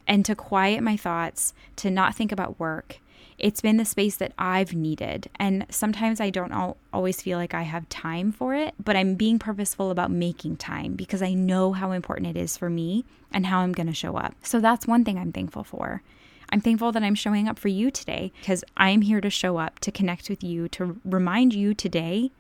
and 0.08 0.24
to 0.26 0.36
quiet 0.36 0.84
my 0.84 0.96
thoughts, 0.96 1.56
to 1.78 1.90
not 1.90 2.14
think 2.14 2.32
about 2.32 2.60
work 2.60 3.00
it's 3.38 3.62
been 3.62 3.78
the 3.78 3.86
space 3.86 4.16
that 4.18 4.34
I've 4.38 4.74
needed. 4.74 5.30
And 5.36 5.66
sometimes 5.70 6.20
I 6.20 6.30
don't 6.30 6.76
always 6.92 7.22
feel 7.22 7.38
like 7.38 7.54
I 7.54 7.64
have 7.64 7.88
time 7.90 8.32
for 8.32 8.56
it, 8.56 8.74
but 8.84 8.96
I'm 8.96 9.16
being 9.16 9.38
purposeful 9.38 9.92
about 9.92 10.10
making 10.10 10.58
time 10.58 10.94
because 10.96 11.22
I 11.22 11.34
know 11.34 11.74
how 11.74 11.92
important 11.92 12.36
it 12.36 12.40
is 12.40 12.58
for 12.58 12.70
me 12.70 13.06
and 13.32 13.46
how 13.46 13.60
I'm 13.60 13.74
going 13.74 13.88
to 13.88 13.94
show 13.94 14.18
up. 14.18 14.34
So 14.42 14.60
that's 14.60 14.88
one 14.88 15.04
thing 15.04 15.20
I'm 15.20 15.32
thankful 15.32 15.64
for. 15.64 16.02
I'm 16.50 16.62
thankful 16.62 16.92
that 16.94 17.04
I'm 17.04 17.16
showing 17.16 17.48
up 17.48 17.60
for 17.60 17.68
you 17.68 17.92
today 17.92 18.32
because 18.40 18.64
I'm 18.76 19.02
here 19.02 19.22
to 19.22 19.30
show 19.30 19.58
up, 19.58 19.80
to 19.80 19.92
connect 19.92 20.30
with 20.30 20.44
you, 20.44 20.68
to 20.70 21.00
remind 21.04 21.54
you 21.54 21.74
today 21.74 22.32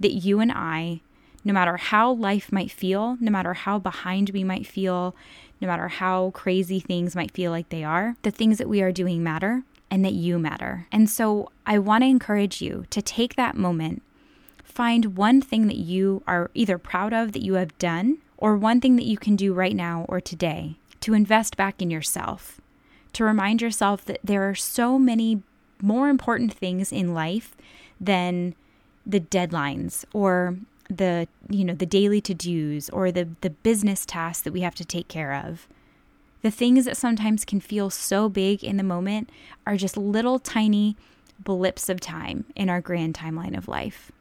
that 0.00 0.12
you 0.12 0.40
and 0.40 0.50
I, 0.50 1.02
no 1.44 1.52
matter 1.52 1.76
how 1.76 2.12
life 2.12 2.50
might 2.50 2.70
feel, 2.70 3.16
no 3.20 3.30
matter 3.30 3.54
how 3.54 3.78
behind 3.78 4.30
we 4.30 4.42
might 4.42 4.66
feel, 4.66 5.14
no 5.60 5.68
matter 5.68 5.88
how 5.88 6.30
crazy 6.30 6.80
things 6.80 7.14
might 7.14 7.30
feel 7.30 7.52
like 7.52 7.68
they 7.68 7.84
are, 7.84 8.16
the 8.22 8.30
things 8.30 8.58
that 8.58 8.68
we 8.68 8.80
are 8.82 8.90
doing 8.90 9.22
matter 9.22 9.62
and 9.92 10.02
that 10.06 10.14
you 10.14 10.38
matter. 10.38 10.86
And 10.90 11.08
so 11.08 11.50
I 11.66 11.78
want 11.78 12.02
to 12.02 12.08
encourage 12.08 12.62
you 12.62 12.86
to 12.88 13.02
take 13.02 13.36
that 13.36 13.58
moment, 13.58 14.02
find 14.64 15.18
one 15.18 15.42
thing 15.42 15.66
that 15.66 15.76
you 15.76 16.22
are 16.26 16.50
either 16.54 16.78
proud 16.78 17.12
of 17.12 17.32
that 17.32 17.44
you 17.44 17.54
have 17.54 17.76
done, 17.76 18.16
or 18.38 18.56
one 18.56 18.80
thing 18.80 18.96
that 18.96 19.04
you 19.04 19.18
can 19.18 19.36
do 19.36 19.52
right 19.52 19.76
now 19.76 20.06
or 20.08 20.18
today 20.18 20.76
to 21.00 21.12
invest 21.12 21.58
back 21.58 21.82
in 21.82 21.90
yourself, 21.90 22.58
to 23.12 23.22
remind 23.22 23.60
yourself 23.60 24.02
that 24.06 24.18
there 24.24 24.48
are 24.48 24.54
so 24.54 24.98
many 24.98 25.42
more 25.82 26.08
important 26.08 26.54
things 26.54 26.90
in 26.90 27.12
life 27.12 27.54
than 28.00 28.54
the 29.04 29.20
deadlines 29.20 30.06
or 30.14 30.56
the 30.88 31.28
you 31.50 31.64
know 31.64 31.74
the 31.74 31.86
daily 31.86 32.20
to-dos 32.20 32.88
or 32.90 33.12
the 33.12 33.28
the 33.40 33.50
business 33.50 34.06
tasks 34.06 34.42
that 34.42 34.52
we 34.52 34.60
have 34.60 34.74
to 34.74 34.84
take 34.84 35.08
care 35.08 35.34
of 35.34 35.66
the 36.42 36.50
things 36.50 36.84
that 36.84 36.96
sometimes 36.96 37.44
can 37.44 37.60
feel 37.60 37.88
so 37.88 38.28
big 38.28 38.62
in 38.62 38.76
the 38.76 38.82
moment 38.82 39.30
are 39.66 39.76
just 39.76 39.96
little 39.96 40.38
tiny 40.38 40.96
blips 41.38 41.88
of 41.88 42.00
time 42.00 42.44
in 42.54 42.68
our 42.68 42.80
grand 42.80 43.14
timeline 43.14 43.56
of 43.56 43.68
life. 43.68 44.12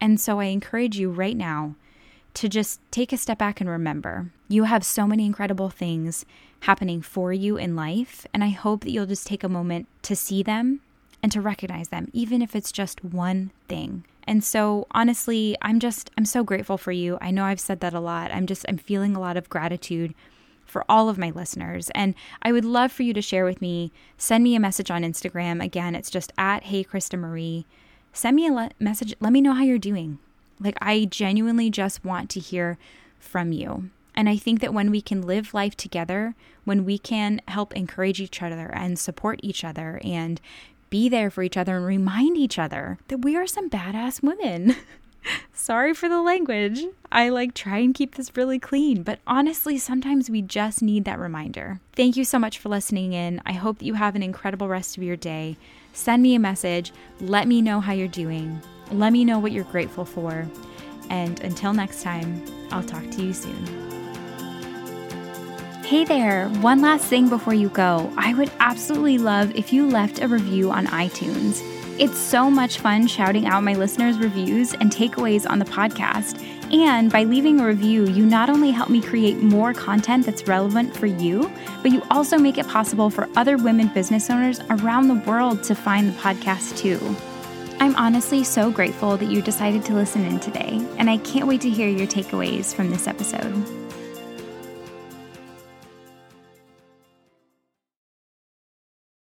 And 0.00 0.20
so 0.20 0.40
I 0.40 0.46
encourage 0.46 0.98
you 0.98 1.10
right 1.10 1.36
now 1.36 1.74
to 2.34 2.48
just 2.48 2.80
take 2.90 3.12
a 3.12 3.16
step 3.16 3.38
back 3.38 3.60
and 3.60 3.68
remember 3.68 4.30
you 4.48 4.64
have 4.64 4.84
so 4.84 5.06
many 5.06 5.26
incredible 5.26 5.68
things 5.68 6.24
happening 6.60 7.02
for 7.02 7.32
you 7.32 7.56
in 7.56 7.76
life. 7.76 8.26
And 8.32 8.42
I 8.42 8.48
hope 8.48 8.82
that 8.82 8.90
you'll 8.90 9.06
just 9.06 9.26
take 9.26 9.44
a 9.44 9.48
moment 9.48 9.86
to 10.02 10.16
see 10.16 10.42
them 10.42 10.80
and 11.22 11.30
to 11.32 11.40
recognize 11.40 11.88
them, 11.88 12.08
even 12.12 12.42
if 12.42 12.56
it's 12.56 12.72
just 12.72 13.04
one 13.04 13.50
thing. 13.68 14.04
And 14.24 14.44
so, 14.44 14.86
honestly, 14.90 15.56
I'm 15.62 15.80
just, 15.80 16.10
I'm 16.18 16.24
so 16.24 16.44
grateful 16.44 16.78
for 16.78 16.92
you. 16.92 17.18
I 17.20 17.30
know 17.30 17.44
I've 17.44 17.60
said 17.60 17.80
that 17.80 17.94
a 17.94 18.00
lot. 18.00 18.30
I'm 18.30 18.46
just, 18.46 18.64
I'm 18.68 18.76
feeling 18.76 19.16
a 19.16 19.20
lot 19.20 19.36
of 19.36 19.48
gratitude 19.48 20.14
for 20.68 20.84
all 20.88 21.08
of 21.08 21.18
my 21.18 21.30
listeners. 21.30 21.90
And 21.94 22.14
I 22.42 22.52
would 22.52 22.64
love 22.64 22.92
for 22.92 23.02
you 23.02 23.12
to 23.14 23.22
share 23.22 23.44
with 23.44 23.60
me. 23.60 23.90
Send 24.16 24.44
me 24.44 24.54
a 24.54 24.60
message 24.60 24.90
on 24.90 25.02
Instagram. 25.02 25.62
Again, 25.62 25.94
it's 25.94 26.10
just 26.10 26.32
at 26.38 26.64
Hey 26.64 26.84
Krista 26.84 27.18
Marie. 27.18 27.66
Send 28.12 28.36
me 28.36 28.46
a 28.46 28.52
le- 28.52 28.70
message. 28.78 29.14
Let 29.20 29.32
me 29.32 29.40
know 29.40 29.54
how 29.54 29.64
you're 29.64 29.78
doing. 29.78 30.18
Like, 30.60 30.76
I 30.80 31.04
genuinely 31.04 31.70
just 31.70 32.04
want 32.04 32.30
to 32.30 32.40
hear 32.40 32.78
from 33.18 33.52
you. 33.52 33.90
And 34.14 34.28
I 34.28 34.36
think 34.36 34.60
that 34.60 34.74
when 34.74 34.90
we 34.90 35.00
can 35.00 35.22
live 35.22 35.54
life 35.54 35.76
together, 35.76 36.34
when 36.64 36.84
we 36.84 36.98
can 36.98 37.40
help 37.46 37.74
encourage 37.76 38.20
each 38.20 38.42
other 38.42 38.70
and 38.74 38.98
support 38.98 39.38
each 39.42 39.62
other 39.62 40.00
and 40.02 40.40
be 40.90 41.08
there 41.08 41.30
for 41.30 41.42
each 41.42 41.56
other 41.56 41.76
and 41.76 41.86
remind 41.86 42.36
each 42.36 42.58
other 42.58 42.98
that 43.08 43.18
we 43.18 43.36
are 43.36 43.46
some 43.46 43.70
badass 43.70 44.22
women. 44.22 44.74
Sorry 45.52 45.92
for 45.92 46.08
the 46.08 46.22
language. 46.22 46.84
I 47.12 47.28
like 47.28 47.52
try 47.52 47.78
and 47.78 47.94
keep 47.94 48.14
this 48.14 48.36
really 48.36 48.58
clean, 48.58 49.02
but 49.02 49.18
honestly, 49.26 49.76
sometimes 49.76 50.30
we 50.30 50.40
just 50.40 50.82
need 50.82 51.04
that 51.04 51.18
reminder. 51.18 51.80
Thank 51.94 52.16
you 52.16 52.24
so 52.24 52.38
much 52.38 52.58
for 52.58 52.68
listening 52.68 53.12
in. 53.12 53.42
I 53.44 53.52
hope 53.52 53.78
that 53.78 53.84
you 53.84 53.94
have 53.94 54.16
an 54.16 54.22
incredible 54.22 54.68
rest 54.68 54.96
of 54.96 55.02
your 55.02 55.16
day. 55.16 55.56
Send 55.92 56.22
me 56.22 56.34
a 56.34 56.38
message. 56.38 56.92
Let 57.20 57.48
me 57.48 57.60
know 57.60 57.80
how 57.80 57.92
you're 57.92 58.08
doing. 58.08 58.60
Let 58.90 59.12
me 59.12 59.24
know 59.24 59.38
what 59.38 59.52
you're 59.52 59.64
grateful 59.64 60.04
for. 60.04 60.48
And 61.10 61.40
until 61.40 61.72
next 61.72 62.02
time, 62.02 62.44
I'll 62.70 62.82
talk 62.82 63.10
to 63.10 63.22
you 63.22 63.32
soon. 63.32 63.88
Hey 65.84 66.04
there, 66.04 66.48
one 66.60 66.82
last 66.82 67.06
thing 67.06 67.30
before 67.30 67.54
you 67.54 67.70
go. 67.70 68.12
I 68.18 68.34
would 68.34 68.50
absolutely 68.60 69.16
love 69.16 69.56
if 69.56 69.72
you 69.72 69.88
left 69.88 70.20
a 70.20 70.28
review 70.28 70.70
on 70.70 70.86
iTunes. 70.86 71.62
It's 71.98 72.16
so 72.16 72.48
much 72.48 72.78
fun 72.78 73.08
shouting 73.08 73.46
out 73.46 73.64
my 73.64 73.74
listeners' 73.74 74.18
reviews 74.18 74.72
and 74.74 74.88
takeaways 74.92 75.50
on 75.50 75.58
the 75.58 75.64
podcast. 75.64 76.40
And 76.72 77.10
by 77.10 77.24
leaving 77.24 77.58
a 77.58 77.66
review, 77.66 78.06
you 78.06 78.24
not 78.24 78.48
only 78.48 78.70
help 78.70 78.88
me 78.88 79.00
create 79.00 79.38
more 79.38 79.74
content 79.74 80.24
that's 80.24 80.46
relevant 80.46 80.96
for 80.96 81.06
you, 81.06 81.50
but 81.82 81.90
you 81.90 82.00
also 82.10 82.38
make 82.38 82.56
it 82.56 82.68
possible 82.68 83.10
for 83.10 83.28
other 83.34 83.56
women 83.56 83.88
business 83.88 84.30
owners 84.30 84.60
around 84.70 85.08
the 85.08 85.28
world 85.28 85.64
to 85.64 85.74
find 85.74 86.08
the 86.08 86.18
podcast 86.20 86.78
too. 86.78 87.00
I'm 87.80 87.96
honestly 87.96 88.44
so 88.44 88.70
grateful 88.70 89.16
that 89.16 89.28
you 89.28 89.42
decided 89.42 89.84
to 89.86 89.94
listen 89.94 90.24
in 90.24 90.38
today, 90.38 90.80
and 90.98 91.10
I 91.10 91.16
can't 91.18 91.48
wait 91.48 91.62
to 91.62 91.70
hear 91.70 91.88
your 91.88 92.06
takeaways 92.06 92.72
from 92.72 92.90
this 92.90 93.08
episode. 93.08 93.77